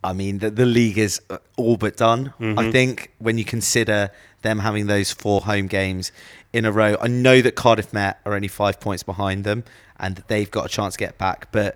[0.03, 2.33] I mean the, the league is uh, all but done.
[2.59, 4.09] I think when you consider
[4.41, 6.11] them having those four home games
[6.51, 9.63] in a row, I know that Cardiff Met are only five points behind them,
[9.99, 11.51] and that they've got a chance to get back.
[11.51, 11.75] But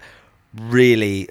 [0.59, 1.29] really,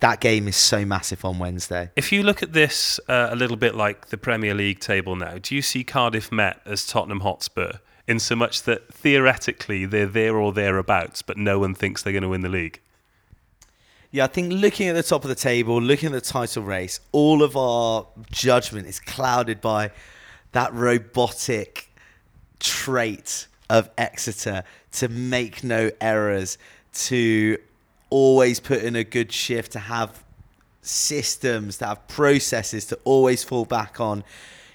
[0.00, 1.90] that game is so massive on Wednesday.
[1.96, 5.38] If you look at this uh, a little bit like the Premier League table now,
[5.38, 7.72] do you see Cardiff Met as Tottenham Hotspur?
[8.08, 12.24] In so much that theoretically they're there or thereabouts, but no one thinks they're going
[12.24, 12.80] to win the league.
[14.10, 17.00] Yeah, I think looking at the top of the table, looking at the title race,
[17.12, 19.92] all of our judgment is clouded by
[20.50, 21.90] that robotic
[22.58, 26.58] trait of Exeter to make no errors,
[26.92, 27.56] to
[28.12, 30.22] always put in a good shift, to have
[30.82, 34.22] systems, to have processes to always fall back on.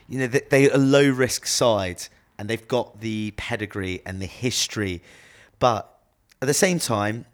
[0.10, 2.04] You know, they- are a low risk side
[2.38, 5.02] and they've got the pedigree and the history.
[5.60, 5.82] But
[6.42, 7.26] at the same time,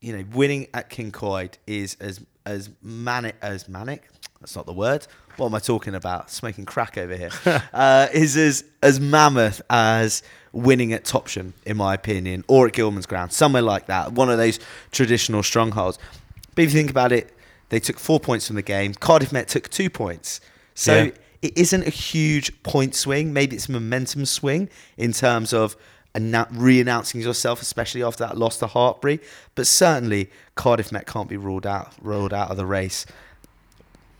[0.00, 4.02] you know, winning at Cyncoed is as as manic as manic.
[4.42, 5.06] That's not the word.
[5.36, 6.30] What am I talking about?
[6.30, 7.30] Smoking crack over here.
[7.72, 13.06] uh, is as as mammoth as winning at Topsham, in my opinion, or at Gilman's
[13.06, 14.12] Ground, somewhere like that.
[14.12, 14.58] One of those
[14.90, 15.98] traditional strongholds.
[16.56, 17.32] But if you think about it,
[17.68, 18.94] they took four points from the game.
[18.94, 20.40] Cardiff Met took two points.
[20.74, 21.10] So Yeah.
[21.40, 23.32] it isn't a huge point swing.
[23.32, 25.76] Maybe it's a momentum swing in terms of
[26.16, 29.20] annou- re-announcing yourself, especially after that loss to Hartpury.
[29.54, 33.06] But certainly, Cardiff Met can't be ruled out ruled out of the race.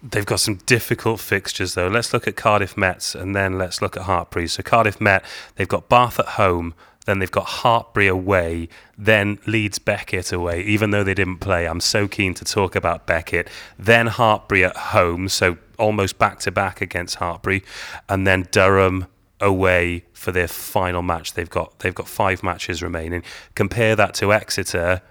[0.03, 1.87] They've got some difficult fixtures though.
[1.87, 4.51] Let's look at Cardiff Mets and then let's look at Hartpury.
[4.51, 6.75] So Cardiff Met, they've got Bath at home,
[7.07, 10.62] then they've got Hartpury away, then Leeds Beckett away.
[10.62, 13.49] Even though they didn't play, I'm so keen to talk about Beckett.
[13.79, 17.65] Then Hartpury at home, so almost back to back against Hartpury,
[18.09, 19.07] and then Durham
[19.41, 21.35] away for their final match.
[21.35, 23.23] They've got they've got five matches remaining.
[23.55, 25.03] Compare that to Exeter,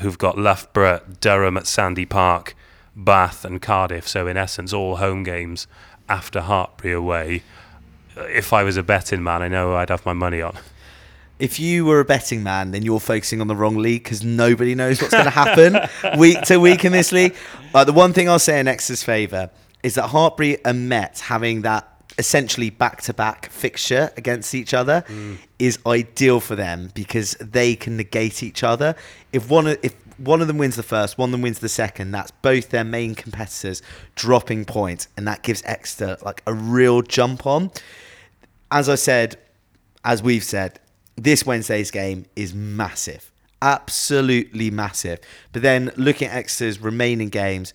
[0.00, 2.54] who've got Loughborough, Durham at Sandy Park,
[2.96, 4.06] Bath and Cardiff.
[4.08, 5.66] So in essence, all home games
[6.08, 7.42] after Hartpury away.
[8.16, 10.58] If I was a betting man, I know I'd have my money on.
[11.38, 14.74] If you were a betting man, then you're focusing on the wrong league because nobody
[14.74, 15.78] knows what's going to happen
[16.18, 17.34] week to week in this league.
[17.74, 19.48] Uh, the one thing I'll say in Exeter's favour
[19.82, 21.86] is that Hartpury and Met having that
[22.18, 25.02] essentially back-to-back fixture against each other
[25.58, 28.94] is ideal for them because they can negate each other.
[29.32, 31.68] If one of, if one of them wins the first, one of them wins the
[31.68, 33.82] second, that's both their main competitors
[34.14, 37.70] dropping points, and that gives Exeter like a real jump on
[38.70, 39.36] as I said,
[40.04, 40.78] as we've said,
[41.16, 45.18] this Wednesday's game is massive, absolutely massive.
[45.52, 47.74] But then looking at Exeter's remaining games,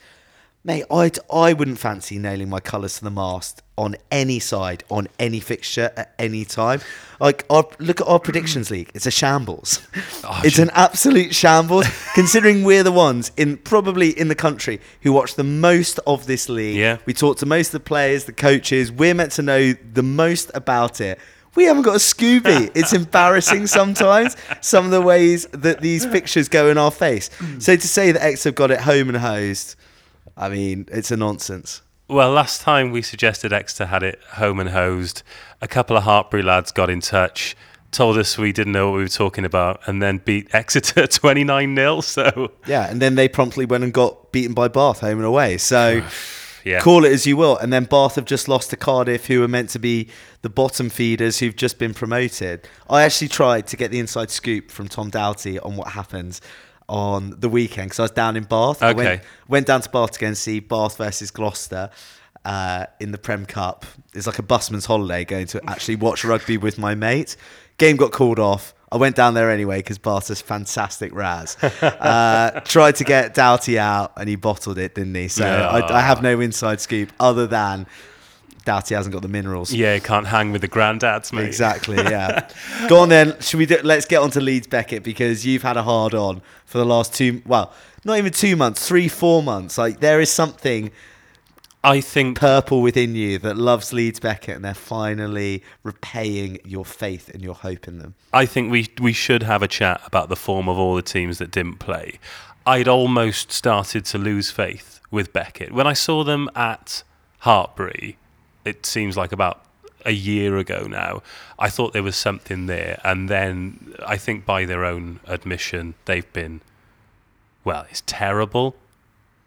[0.65, 5.08] mate, I I wouldn't fancy nailing my colours to the mast on any side, on
[5.19, 6.82] any fixture at any time.
[7.19, 9.88] Like, our, look at our predictions league; it's a shambles.
[10.28, 11.86] Oh, it's an absolute shambles.
[12.15, 16.49] considering we're the ones in probably in the country who watch the most of this
[16.49, 16.78] league.
[16.78, 16.97] Yeah.
[17.06, 18.91] We talk to most of the players, the coaches.
[18.91, 21.19] We're meant to know the most about it.
[21.54, 22.71] We haven't got a Scooby.
[22.75, 27.30] It's embarrassing sometimes, some of the ways that these fixtures go in our face.
[27.38, 27.62] Mm.
[27.62, 29.75] So to say that X have got it home and hosed,
[30.38, 31.82] I mean, it's a nonsense.
[32.08, 35.24] Well, last time we suggested Exeter had it home and hosed,
[35.62, 37.56] a couple of Hartpury lads got in touch,
[37.91, 41.76] told us we didn't know what we were talking about, and then beat Exeter 29
[41.76, 42.02] 0.
[42.02, 45.58] So, Yeah, and then they promptly went and got beaten by Bath home and away.
[45.58, 46.04] So
[46.63, 46.80] yeah.
[46.80, 47.58] call it as you will.
[47.58, 50.10] And then Bath have just lost to Cardiff, who are meant to be
[50.43, 52.67] the bottom feeders who've just been promoted.
[52.88, 56.39] I actually tried to get the inside scoop from Tom Doughty on what happened
[56.88, 58.82] on the weekend because I was down in Bath.
[58.84, 61.89] I went, went down to Bath again to go and see Bath versus Gloucester.
[62.43, 66.58] Uh, in the Prem Cup, it's like a busman's holiday going to actually watch rugby
[66.58, 67.36] with my mate.
[67.80, 68.76] Game got called off.
[68.91, 71.58] I went down there anyway because Bath's a fantastic Raz.
[71.82, 75.28] Uh, tried to get Doughty out and he bottled it, didn't he?
[75.28, 75.67] So Yeah.
[75.67, 77.88] I, I have no inside scoop other than
[78.65, 79.71] Doughty hasn't got the minerals.
[79.71, 81.45] Yeah, can't hang with the granddads, mate.
[81.45, 82.49] Exactly, yeah.
[82.89, 83.39] Go on then.
[83.39, 86.41] Should we do, let's get on to Leeds Beckett because you've had a hard on
[86.65, 87.71] for the last two well,
[88.04, 89.78] not even two months, three, four months.
[89.78, 90.91] Like there is something
[91.84, 97.30] I think purple within you that loves Leeds Beckett and they're finally repaying your faith
[97.30, 98.15] and your hope in them.
[98.34, 101.38] I think we we should have a chat about the form of all the teams
[101.38, 102.19] that didn't play.
[102.65, 107.04] I'd almost started to lose faith with Beckett when I saw them at
[107.43, 108.15] Hartpury.
[108.65, 109.62] It seems like about
[110.06, 111.21] a year ago now.
[111.58, 116.32] I thought there was something there, and then I think by their own admission, they've
[116.34, 116.62] been
[117.63, 117.86] well.
[117.89, 118.75] It's terrible.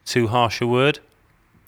[0.05, 1.01] Too harsh a word.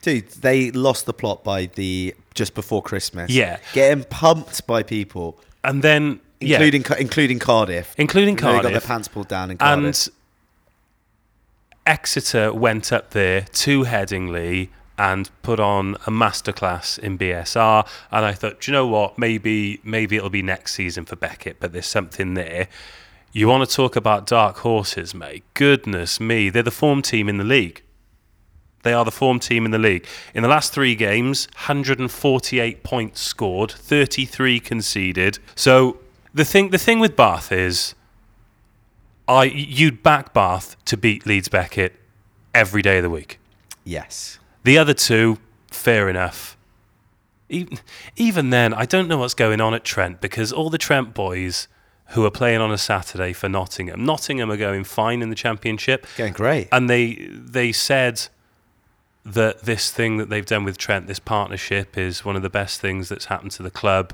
[0.02, 3.30] Dude, they lost the plot by the just before Christmas.
[3.30, 3.58] Yeah.
[3.74, 7.94] Getting pumped by people, And then yeah, including including Cardiff.
[7.98, 8.62] including Cardiff.
[8.62, 9.84] They got their pants pulled down in Cardiff.
[9.84, 10.08] And
[11.86, 14.68] Exeter went up there to Headingley
[15.00, 17.88] and put on a masterclass in BSR.
[18.10, 19.16] And I thought, do you know what?
[19.16, 22.68] Maybe maybe it'll be next season for Beckett, but there's something there.
[23.32, 25.42] You want to talk about dark horses, mate?
[25.54, 27.82] Goodness me, they're the form team in the league.
[28.82, 30.06] They are the form team in the league.
[30.34, 35.38] In the last three games, 148 points scored, 33 conceded.
[35.54, 35.98] So
[36.34, 37.94] the thing, the thing with Bath is,
[39.26, 41.94] I you'd back Bath to beat Leeds Beckett
[42.54, 43.38] every day of the week.
[43.82, 44.39] Yes.
[44.64, 45.38] The other two,
[45.70, 46.56] fair enough.
[47.48, 47.78] Even,
[48.16, 51.66] even then, I don't know what's going on at Trent because all the Trent boys
[52.10, 56.06] who are playing on a Saturday for Nottingham, Nottingham are going fine in the Championship.
[56.16, 56.68] Going great.
[56.72, 58.28] And they they said
[59.24, 62.80] that this thing that they've done with Trent, this partnership, is one of the best
[62.80, 64.12] things that's happened to the club.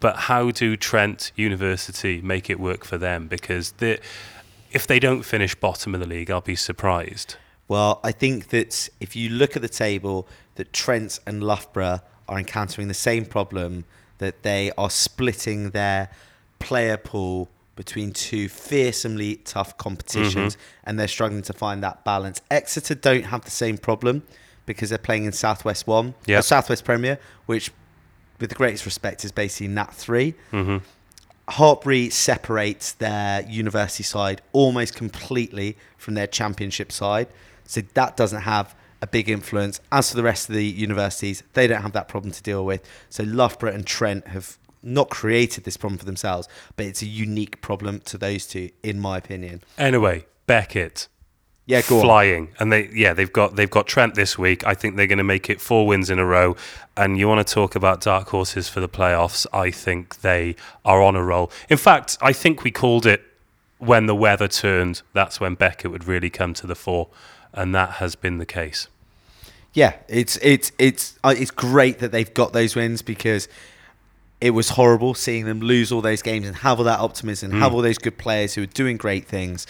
[0.00, 3.28] But how do Trent University make it work for them?
[3.28, 7.36] Because if they don't finish bottom of the league, I'll be surprised.
[7.68, 12.38] Well, I think that if you look at the table, that Trent and Loughborough are
[12.38, 13.84] encountering the same problem
[14.18, 16.08] that they are splitting their
[16.58, 20.84] player pool between two fearsomely tough competitions mm-hmm.
[20.84, 22.40] and they're struggling to find that balance.
[22.50, 24.22] Exeter don't have the same problem
[24.64, 26.38] because they're playing in Southwest One, uh, Yeah.
[26.38, 27.70] or Southwest Premier, which,
[28.40, 30.34] with the greatest respect, is basically Nat 3.
[30.52, 30.76] Mm-hmm.
[31.50, 37.28] Hartpury separates their university side almost completely from their championship side.
[37.66, 39.80] So that doesn't have a big influence.
[39.92, 42.82] As for the rest of the universities, they don't have that problem to deal with.
[43.10, 47.60] So Loughborough and Trent have not created this problem for themselves, but it's a unique
[47.60, 49.62] problem to those two, in my opinion.
[49.78, 51.08] Anyway, Beckett
[51.66, 52.02] Yeah, go on.
[52.02, 54.64] flying, and they yeah they've got they've got Trent this week.
[54.64, 56.56] I think they're going to make it four wins in a row.
[56.96, 59.46] And you want to talk about dark horses for the playoffs?
[59.52, 61.50] I think they are on a roll.
[61.68, 63.22] In fact, I think we called it
[63.78, 65.02] when the weather turned.
[65.12, 67.08] That's when Beckett would really come to the fore,
[67.52, 68.88] and that has been the case.
[69.72, 73.46] Yeah, it's it's it's uh, it's great that they've got those wins because
[74.40, 77.60] it was horrible seeing them lose all those games and have all that optimism, and
[77.62, 79.66] have all those good players who are doing great things.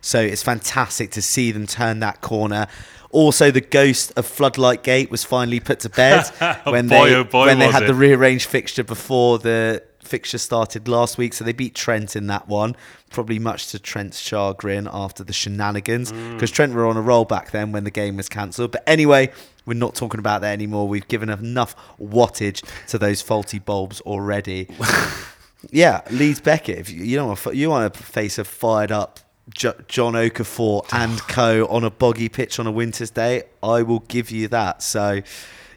[0.00, 2.68] So it's fantastic to see them turn that corner.
[3.10, 6.26] Also, the ghost of Floodlight Gate was finally put to bed
[6.64, 7.86] when Boy, they oh boy, when they had it.
[7.86, 11.34] the rearranged fixture before the fixture started last week.
[11.34, 12.74] So they beat Trent in that one,
[13.10, 16.34] probably much to Trent's chagrin after the shenanigans, Mm.
[16.34, 18.72] because Trent were on a roll back then when the game was cancelled.
[18.72, 19.30] But anyway,
[19.66, 20.88] we're not talking about that anymore.
[20.88, 24.66] We've given enough wattage to those faulty bulbs already.
[25.70, 26.78] yeah, Leeds Beckett.
[26.78, 29.20] If you, you don't want to, you want to face a fired up.
[29.54, 34.00] Jo- John Okafor and co on a boggy pitch on a winter's day, I will
[34.00, 34.82] give you that.
[34.82, 35.22] So,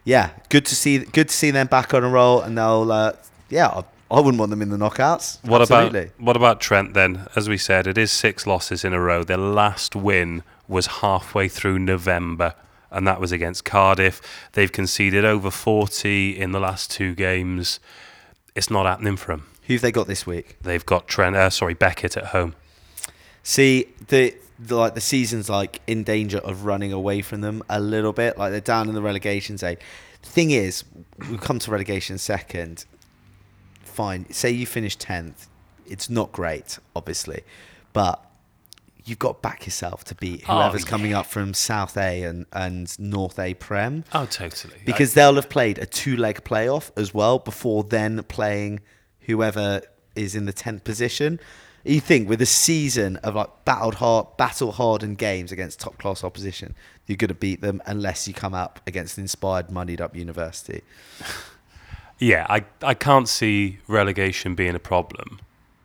[0.04, 3.14] yeah, good to see good to see them back on a roll, and they'll uh,
[3.50, 5.44] yeah, I, wouldn't want them in the knockouts.
[5.44, 6.04] What Absolutely.
[6.04, 7.28] about what about Trent then?
[7.36, 9.24] As we said, it is six losses in a row.
[9.24, 12.54] Their last win was halfway through November,
[12.92, 14.22] and that was against Cardiff.
[14.54, 17.80] They've conceded over forty in the last two games.
[18.56, 19.48] It's not happening for them.
[19.68, 20.58] who've they got this week?
[20.62, 22.56] They've got Trent, uh, sorry Beckett at home.
[23.44, 27.80] See the, the like the season's like in danger of running away from them a
[27.80, 28.38] little bit.
[28.38, 29.78] Like they're down in the relegation zone.
[30.22, 30.84] The thing is,
[31.30, 32.86] we'll come to relegation second.
[33.92, 34.32] Fine.
[34.32, 35.48] Say you finish tenth,
[35.86, 37.42] it's not great, obviously,
[37.94, 38.26] but
[39.04, 40.90] you've got to back yourself to beat Oh, whoever's yeah.
[40.90, 44.76] coming up from South A and, and North A Prem Oh, totally.
[44.86, 48.80] because they'll have played a two leg playoff as well before then playing
[49.22, 49.82] whoever
[50.16, 51.40] is in the 10th position.
[51.84, 56.24] You think with a season of like battled hard, battle hardened games against top class
[56.24, 56.76] opposition,
[57.08, 60.84] you're going to beat them unless you come up against an inspired, moneyed up university.
[62.22, 65.40] Yeah, I, I can't see relegation being a problem.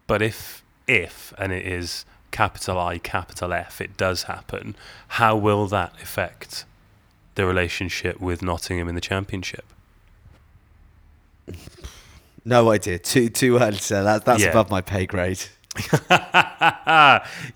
[0.06, 4.76] But if if and it is capital I, capital F, it does happen,
[5.08, 6.66] how will that affect
[7.36, 9.64] the relationship with Nottingham in the championship?
[12.44, 12.98] No idea.
[12.98, 14.24] Too too early to that.
[14.26, 14.50] That's Yeah.
[14.50, 15.42] above my pay grade.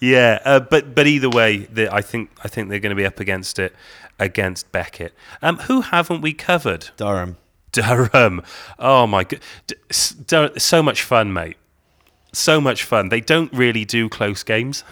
[0.00, 3.06] yeah, uh, but but either way, the, I think I think they're going to be
[3.06, 3.74] up against it
[4.18, 5.14] against Beckett.
[5.42, 6.88] Um, who haven't we covered?
[6.96, 7.36] Durham.
[7.72, 8.42] Durham.
[8.78, 9.40] Oh my god,
[9.90, 11.56] so much fun, mate.
[12.32, 13.08] So much fun.
[13.08, 14.84] They don't really do close games.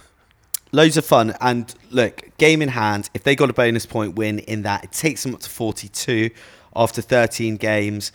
[0.73, 1.35] Loads of fun.
[1.41, 4.93] And look, game in hand, if they got a bonus point win in that, it
[4.93, 6.31] takes them up to 42
[6.75, 8.13] after 13 games.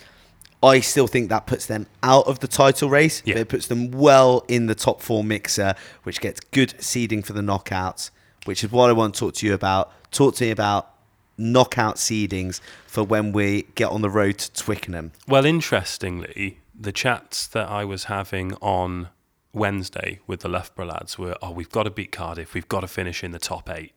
[0.61, 3.21] I still think that puts them out of the title race.
[3.25, 3.35] Yeah.
[3.35, 7.33] But it puts them well in the top four mixer, which gets good seeding for
[7.33, 8.11] the knockouts,
[8.45, 9.91] which is what I want to talk to you about.
[10.11, 10.92] Talk to me about
[11.37, 15.11] knockout seedings for when we get on the road to Twickenham.
[15.27, 19.09] Well, interestingly, the chats that I was having on
[19.53, 22.53] Wednesday with the Loughborough lads were, oh, we've got to beat Cardiff.
[22.53, 23.93] We've got to finish in the top eight.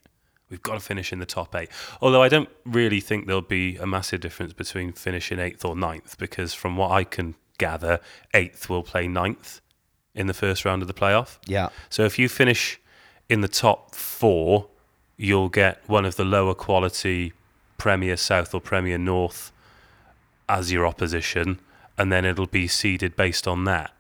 [0.49, 1.71] We've got to finish in the top eight.
[2.01, 6.19] Although I don't really think there'll be a massive difference between finishing eighth or ninth,
[6.19, 8.01] because from what I can gather,
[8.33, 9.61] eighth will play ninth
[10.15, 11.39] in the first round of the playoff.
[11.47, 11.71] Yeah.
[11.91, 12.81] So if you finish
[13.29, 14.69] in the top four,
[15.17, 17.33] you'll get one of the lower quality
[17.79, 19.53] Premier South or Premier North
[20.49, 21.59] as your opposition,
[21.99, 23.93] and then it'll be seeded based on that.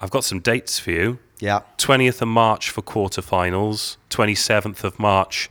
[0.00, 1.18] I've got some dates for you.
[1.40, 1.60] Yeah.
[1.78, 5.50] 20th of March for quarterfinals, 27th of March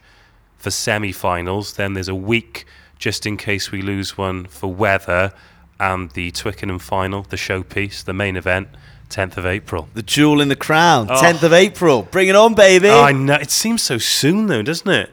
[0.57, 1.73] for semi-finals.
[1.73, 2.65] Then there's a week
[2.97, 5.33] just in case we lose one for weather,
[5.79, 8.69] and the Twickenham final, the showpiece, the main event,
[9.09, 9.87] 10th of April.
[9.93, 11.15] The jewel in the crown, Oh.
[11.21, 12.03] 10th of April.
[12.03, 12.89] Bring it on, baby.
[12.89, 13.35] Oh, I know.
[13.35, 15.11] It seems so soon though, doesn't it?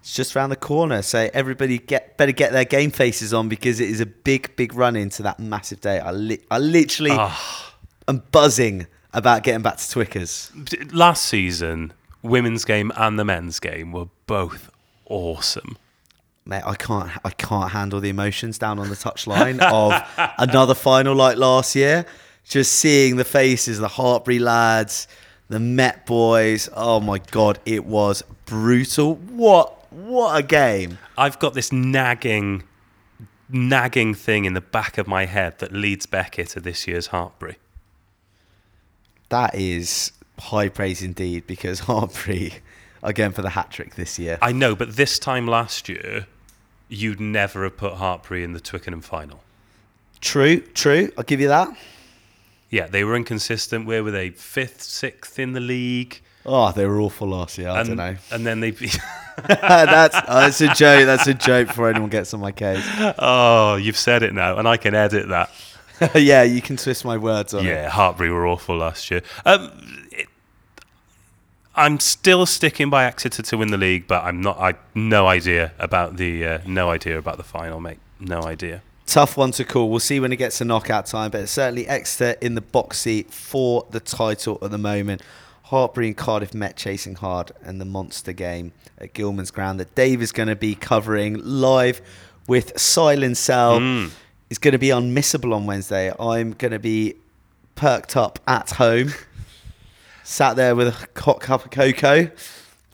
[0.00, 1.02] It's just round the corner.
[1.02, 4.72] So everybody get better get their game faces on because it is a big, big
[4.74, 5.98] run into that massive day.
[6.00, 7.74] I, li- I literally Ah.
[8.08, 10.50] am buzzing about getting back to Twickers.
[10.92, 11.92] Last season,
[12.22, 14.70] women's game and the men's game were both
[15.06, 15.76] awesome.
[16.46, 19.92] Mate, I can't I can't handle the emotions down on the touchline of
[20.38, 22.06] another final like last year.
[22.44, 25.06] Just seeing the faces, the Hartpury lads,
[25.48, 26.68] the Met boys.
[26.74, 29.16] Oh my god, it was brutal.
[29.16, 30.98] What what a game.
[31.18, 32.62] I've got this nagging,
[33.48, 37.56] nagging thing in the back of my head that Leeds Beckett to this year's Hartpury.
[39.28, 42.54] That is high praise indeed because Hartpury
[43.02, 44.38] again for the hat trick this year.
[44.40, 46.26] I know, but this time last year,
[46.88, 49.42] you'd never have put Hartpury in the Twickenham final.
[50.20, 51.10] True, true.
[51.16, 51.68] I'll give you that.
[52.70, 53.86] Yeah, they were inconsistent.
[53.86, 54.30] Where were they?
[54.30, 56.20] Fifth, sixth in the league.
[56.46, 57.68] Oh, they were awful last year.
[57.68, 58.16] I and, don't know.
[58.32, 58.70] And then they.
[59.46, 61.06] that's oh, that's a joke.
[61.06, 62.84] That's a joke before anyone gets on my case.
[63.18, 65.50] oh, you've said it now, and I can edit that.
[66.14, 67.68] yeah, you can twist my words on it.
[67.68, 69.22] Yeah, Hartpury were awful last year.
[69.44, 70.28] Um, it,
[71.74, 74.58] I'm still sticking by Exeter to win the league, but I'm not.
[74.58, 77.98] I no idea about the uh, no idea about the final, mate.
[78.18, 78.82] No idea.
[79.10, 79.90] Tough one to call.
[79.90, 83.00] We'll see when it gets to knockout time, but it's certainly Exeter in the box
[83.00, 85.20] seat for the title at the moment.
[85.66, 90.22] Hartpury and Cardiff Met chasing hard, and the monster game at Gillman's Ground that Dave
[90.22, 92.00] is going to be covering live
[92.46, 93.80] with Silent Cell.
[93.80, 94.12] Mm.
[94.48, 96.12] is going to be unmissable on Wednesday.
[96.20, 97.16] I'm going to be
[97.74, 99.12] perked up at home,
[100.22, 102.30] sat there with a hot cup of cocoa,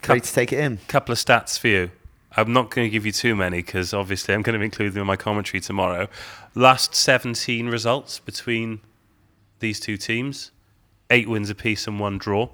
[0.08, 0.78] ready to take it in.
[0.88, 1.90] Couple of stats for you.
[2.36, 5.00] I'm not going to give you too many because obviously I'm going to include them
[5.02, 6.08] in my commentary tomorrow.
[6.54, 8.80] Last 17 results between
[9.60, 10.50] these two teams
[11.08, 12.48] eight wins apiece and one draw.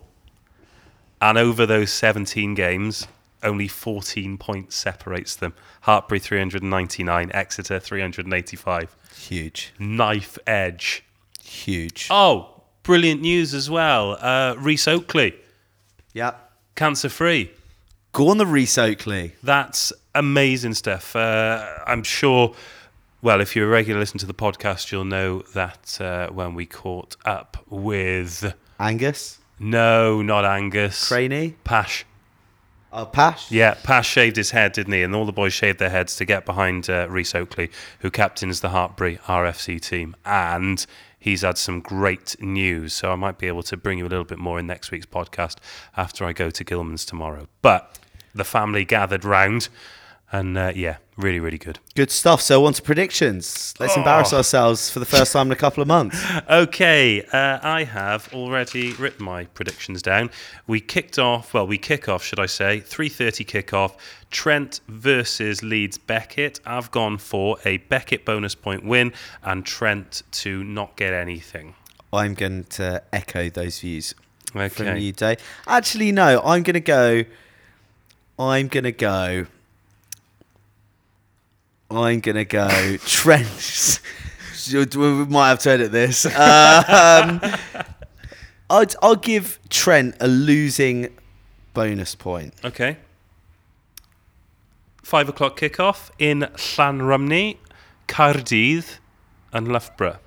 [1.20, 3.06] And over those 17 games,
[3.42, 5.54] only 14 points separates them.
[5.86, 8.94] Hartpury 399, Exeter 385.
[9.16, 11.02] Huge, Knife edge.
[11.42, 12.08] huge.
[12.10, 14.18] Oh, brilliant news as well.
[14.20, 15.34] Uh, Reese Oakley,
[16.12, 16.34] Yeah.
[16.74, 17.50] cancer free.
[18.12, 19.32] Go on the Reese Oakley.
[19.42, 21.16] That's amazing stuff.
[21.16, 22.54] Uh, I'm sure.
[23.22, 26.66] Well, if you're a regular listener to the podcast, you'll know that uh, when we
[26.66, 32.04] caught up with Angus, no, not Angus, Craney, Pash.
[32.92, 33.50] oh, Pash.
[33.50, 35.02] Yeah, Pash shaved his head, didn't he?
[35.02, 38.60] And all the boys shaved their heads to get behind uh, Reese Oakley, who captains
[38.60, 40.16] the Hartpury RFC team.
[40.26, 40.84] And
[41.18, 42.92] he's had some great news.
[42.92, 45.06] So I might be able to bring you a little bit more in next week's
[45.06, 45.56] podcast
[45.96, 47.46] after I go to Gillman's tomorrow.
[47.62, 48.00] But
[48.34, 49.68] the family gathered round.
[50.34, 51.78] And uh, yeah, really, really good.
[51.94, 52.40] Good stuff.
[52.40, 53.74] So on to predictions.
[53.78, 54.38] Let's embarrass Oh.
[54.38, 56.18] ourselves for the first time in a couple of months.
[56.48, 60.30] Okay, uh, I have already written my predictions down.
[60.66, 63.92] We kicked off, well, we kick off, should I say, 3.30 kickoff,
[64.30, 66.60] Trent versus Leeds Beckett.
[66.64, 69.12] I've gone for a Beckett bonus point win
[69.42, 71.74] and Trent to not get anything.
[72.10, 74.14] I'm going to echo those views
[74.70, 75.38] from you, Dave.
[75.66, 76.40] Actually, no.
[76.42, 77.24] I'm going to go.
[78.38, 79.46] I'm going to go.
[81.90, 82.96] I'm going to go.
[83.06, 84.00] Trent.
[84.72, 84.86] we
[85.26, 86.26] might have to edit this.
[86.36, 87.40] Um,
[88.70, 91.14] I'd, I'll give Trent a losing
[91.74, 92.54] bonus point.
[92.64, 92.96] Okay.
[95.02, 97.58] Five o'clock kickoff in Llanrumney,
[98.06, 98.98] Cardiff
[99.52, 100.18] and Loughborough.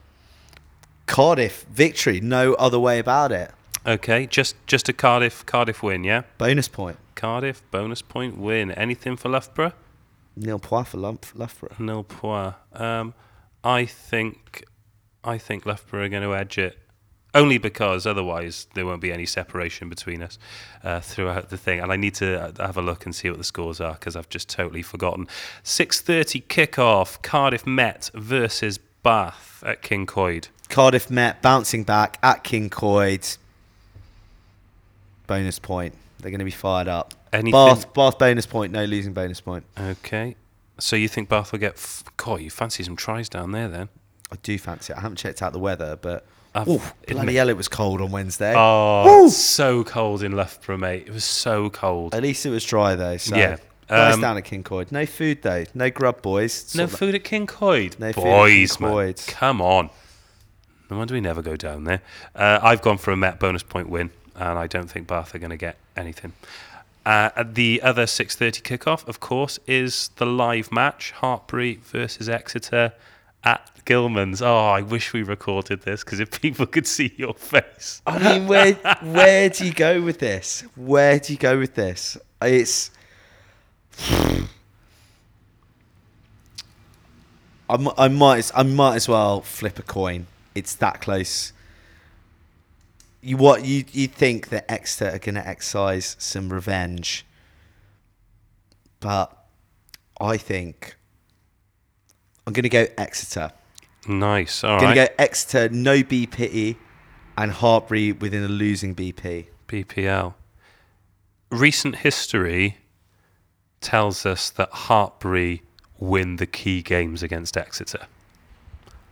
[1.08, 2.20] Cardiff victory.
[2.22, 3.52] No other way about it.
[3.88, 6.24] Okay, just just a Cardiff Cardiff win, yeah?
[6.38, 6.98] Bonus point.
[7.14, 8.72] Cardiff bonus point win.
[8.72, 9.74] Anything for Loughborough?
[10.36, 11.76] Nil point for Lump, Loughborough.
[11.78, 12.56] Nil point.
[12.74, 13.14] Um,
[13.64, 14.66] I think
[15.24, 16.80] I think Loughborough are going to edge it.
[17.34, 20.40] Only because otherwise there won't be any separation between us
[20.84, 23.38] uh, throughout the thing, and I need to uh, have a look and see what
[23.38, 25.28] the scores are because I've just totally forgotten.
[25.62, 30.48] Six thirty kickoff: Cardiff Met versus Bath at Cyncoed.
[30.70, 33.38] Cardiff Met bouncing back at Cyncoed.
[35.28, 35.94] Bonus point.
[36.20, 37.14] They're going to be fired up.
[37.34, 38.72] Anything- Bath, Bath bonus point.
[38.72, 39.64] No losing bonus point.
[39.80, 40.36] Okay,
[40.80, 41.74] so you think Bath will get?
[41.74, 43.90] F- God, you fancy some tries down there then?
[44.32, 44.98] I do fancy it.
[44.98, 48.12] I haven't checked out the weather, but I've- Oof, bloody hell, it was cold on
[48.12, 48.54] Wednesday.
[48.56, 51.04] Oh, so cold in Loughborough, mate.
[51.08, 52.16] It was so cold.
[52.16, 53.18] At least it was dry though.
[53.18, 53.58] So Yeah.
[53.88, 54.92] Nice Um, down at Cyncoed.
[54.92, 55.66] No food though.
[55.76, 56.74] No grub, boys.
[56.74, 58.00] No food at Cyncoed.
[58.00, 59.14] No food at Boys, King man.
[59.28, 59.90] Come on.
[60.90, 62.02] No wonder we never go down there.
[62.34, 65.40] Uh, I've gone for a Met bonus point win, and I don't think Bath are
[65.40, 66.34] going to get anything.
[67.06, 72.94] Uh, the other 6:30 kickoff, of course, is the live match: Hartpury versus Exeter
[73.44, 74.42] at Gillman's.
[74.42, 78.02] Oh, I wish we recorded this because if people could see your face.
[78.08, 78.74] I mean, where
[79.04, 80.62] where do you go with this?
[80.76, 82.18] Where do you go with this?
[82.42, 82.90] It's.
[87.68, 90.28] I, I might I might as well flip a coin.
[90.56, 91.54] It's that close.
[93.26, 97.26] You what you you think that Exeter are going to exercise some revenge,
[99.00, 99.36] but
[100.22, 100.96] I think
[102.46, 103.52] I'm going to go Exeter.
[104.08, 104.64] Nice.
[104.64, 105.08] All Going right.
[105.08, 106.78] to go Exeter, no BP,
[107.36, 109.48] and Hartpury within a losing BP.
[109.68, 110.36] BPL.
[111.50, 112.78] Recent history
[113.82, 115.62] tells us that Hartpury
[115.98, 118.06] win the key games against Exeter.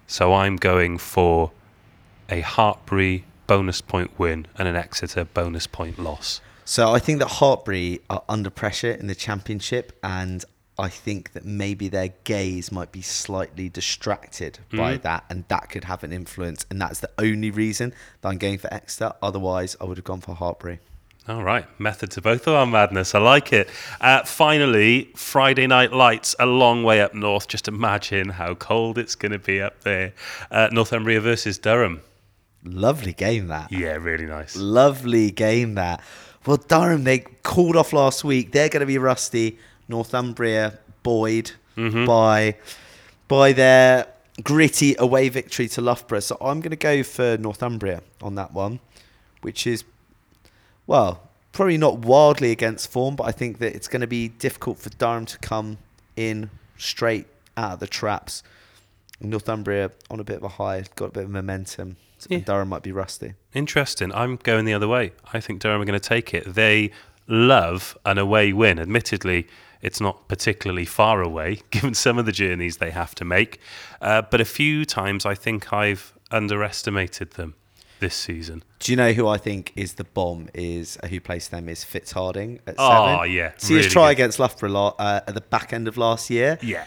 [0.05, 1.51] So I'm going for
[2.29, 6.41] a Hartpury bonus point win and an Exeter bonus point loss.
[6.65, 10.45] So I think that Hartpury are under pressure in the championship, and
[10.79, 15.83] I think that maybe their gaze might be slightly distracted by that, and that could
[15.83, 16.65] have an influence.
[16.69, 19.13] And that's the only reason that I'm going for Exeter.
[19.21, 20.79] Otherwise, I would have gone for Hartpury.
[21.27, 23.15] All right, method to both of our madness.
[23.15, 23.69] I like it.
[24.01, 27.47] Uh, finally, Friday Night Lights, a long way up north.
[27.47, 30.13] Just imagine how cold it's going to be up there.
[30.51, 32.01] Uh, Northumbria versus Durham.
[32.63, 33.71] Lovely game that.
[33.71, 34.55] Yeah, really nice.
[34.55, 36.01] Lovely game that.
[36.45, 38.51] Well, Durham, they called off last week.
[38.51, 39.57] They're going to be rusty.
[39.87, 42.05] Northumbria buoyed mm-hmm.
[42.05, 42.55] by
[43.27, 44.07] by their
[44.41, 46.19] gritty away victory to Loughborough.
[46.19, 48.79] So I'm going to go for Northumbria on that one,
[49.41, 49.83] which is,
[50.87, 54.79] well, probably not wildly against form, but I think that it's going to be difficult
[54.79, 55.77] for Durham to come
[56.15, 58.43] in straight out of the traps.
[59.21, 61.97] Northumbria on a bit of a high, got a bit of momentum.
[62.29, 62.37] Yeah.
[62.37, 63.33] And Durham might be rusty.
[63.53, 64.11] Interesting.
[64.13, 65.11] I'm going the other way.
[65.33, 66.53] I think Durham are going to take it.
[66.53, 66.91] They
[67.27, 68.79] love an away win.
[68.79, 69.47] Admittedly,
[69.81, 73.59] it's not particularly far away, given some of the journeys they have to make.
[74.01, 77.55] Uh, but a few times I think I've underestimated them
[77.99, 78.63] this season.
[78.79, 80.49] Do you know who I think is the bomb?
[80.53, 83.31] Is uh, who placed them is Fitzharding at Oh, seven.
[83.31, 84.11] yeah, See his really try good.
[84.19, 86.57] against Loughborough uh, at the back end of last year.
[86.61, 86.85] Yeah.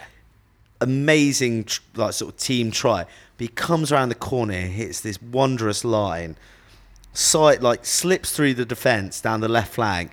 [0.81, 3.05] Amazing, like sort of team try.
[3.05, 6.37] But he comes around the corner, hits this wondrous line,
[7.13, 10.13] side like slips through the defence down the left flank,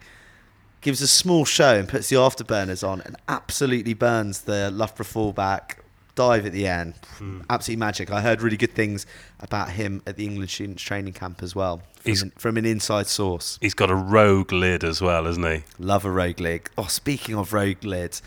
[0.81, 5.79] gives a small show and puts the afterburners on, and absolutely burns the Loughborough fullback.
[6.15, 7.41] Dive at the end, Hmm.
[7.49, 8.11] absolutely magic.
[8.11, 9.07] I heard really good things
[9.39, 12.65] about him at the England students training camp as well, from, He's- an, from an
[12.65, 13.57] inside source.
[13.61, 15.63] He's got a rogue lid as well, hasn't he?
[15.79, 16.69] Love a rogue lid.
[16.77, 18.21] Oh, speaking of rogue lids,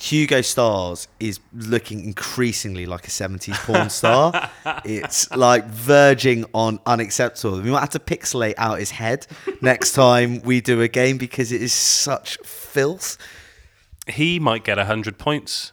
[0.00, 4.50] Hugo Stars is looking increasingly like a 70s porn star.
[4.84, 7.60] it's like verging on unacceptable.
[7.62, 9.26] We might have to pixelate out his head
[9.62, 13.16] next time we do a game because it is such filth.
[14.06, 15.72] He might get 100 points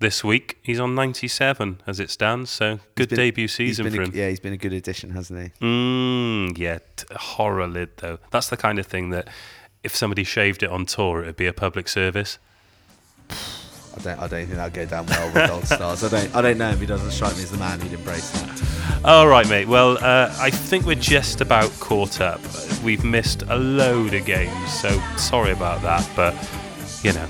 [0.00, 0.58] this week.
[0.62, 4.12] He's on 97 as it stands, so good been- debut season for a- him.
[4.14, 5.64] yeah, he's been a good addition, hasn't he?
[5.66, 8.18] Mm, yeah, t- horror lid though.
[8.30, 9.28] That's the kind of thing that
[9.84, 12.38] if somebody shaved it on tour, it'd be a public service.
[13.98, 16.04] I don't, I don't think that'll go down well with Gold Stars.
[16.04, 16.78] I don't, I don't know him.
[16.78, 19.00] He doesn't strike me as the man who'd embrace that.
[19.04, 19.68] All right, mate.
[19.68, 22.40] Well, uh, I think we're just about caught up.
[22.84, 26.08] We've missed a load of games, so sorry about that.
[26.14, 26.34] But
[27.02, 27.26] you know,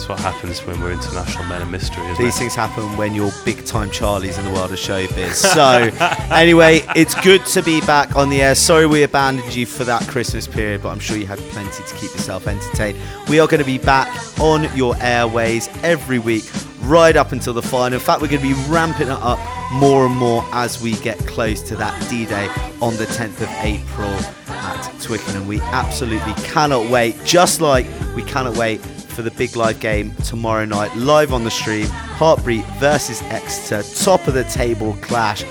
[0.00, 2.38] that's what happens when we're international men of mystery, isn't These it?
[2.38, 5.34] things happen when you're big time Charlies in the world of showbiz.
[5.34, 5.90] So,
[6.34, 8.54] anyway, it's good to be back on the air.
[8.54, 11.94] Sorry we abandoned you for that Christmas period, but I'm sure you had plenty to
[11.96, 12.98] keep yourself entertained.
[13.28, 14.08] We are going to be back
[14.40, 16.44] on your airways every week,
[16.80, 17.98] right up until the final.
[17.98, 19.38] In fact, we're going to be ramping it up
[19.72, 22.46] more and more as we get close to that D Day
[22.80, 24.14] on the 10th of April
[24.48, 25.46] at Twickenham.
[25.46, 27.86] We absolutely cannot wait, just like
[28.16, 28.80] we cannot wait
[29.10, 31.86] for the big live game tomorrow night, live on the stream.
[31.86, 35.42] Hartpury versus Exeter, top of the table clash.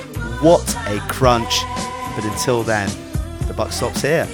[0.41, 1.63] What a crunch!
[2.15, 2.89] But until then,
[3.47, 4.27] the buck stops here.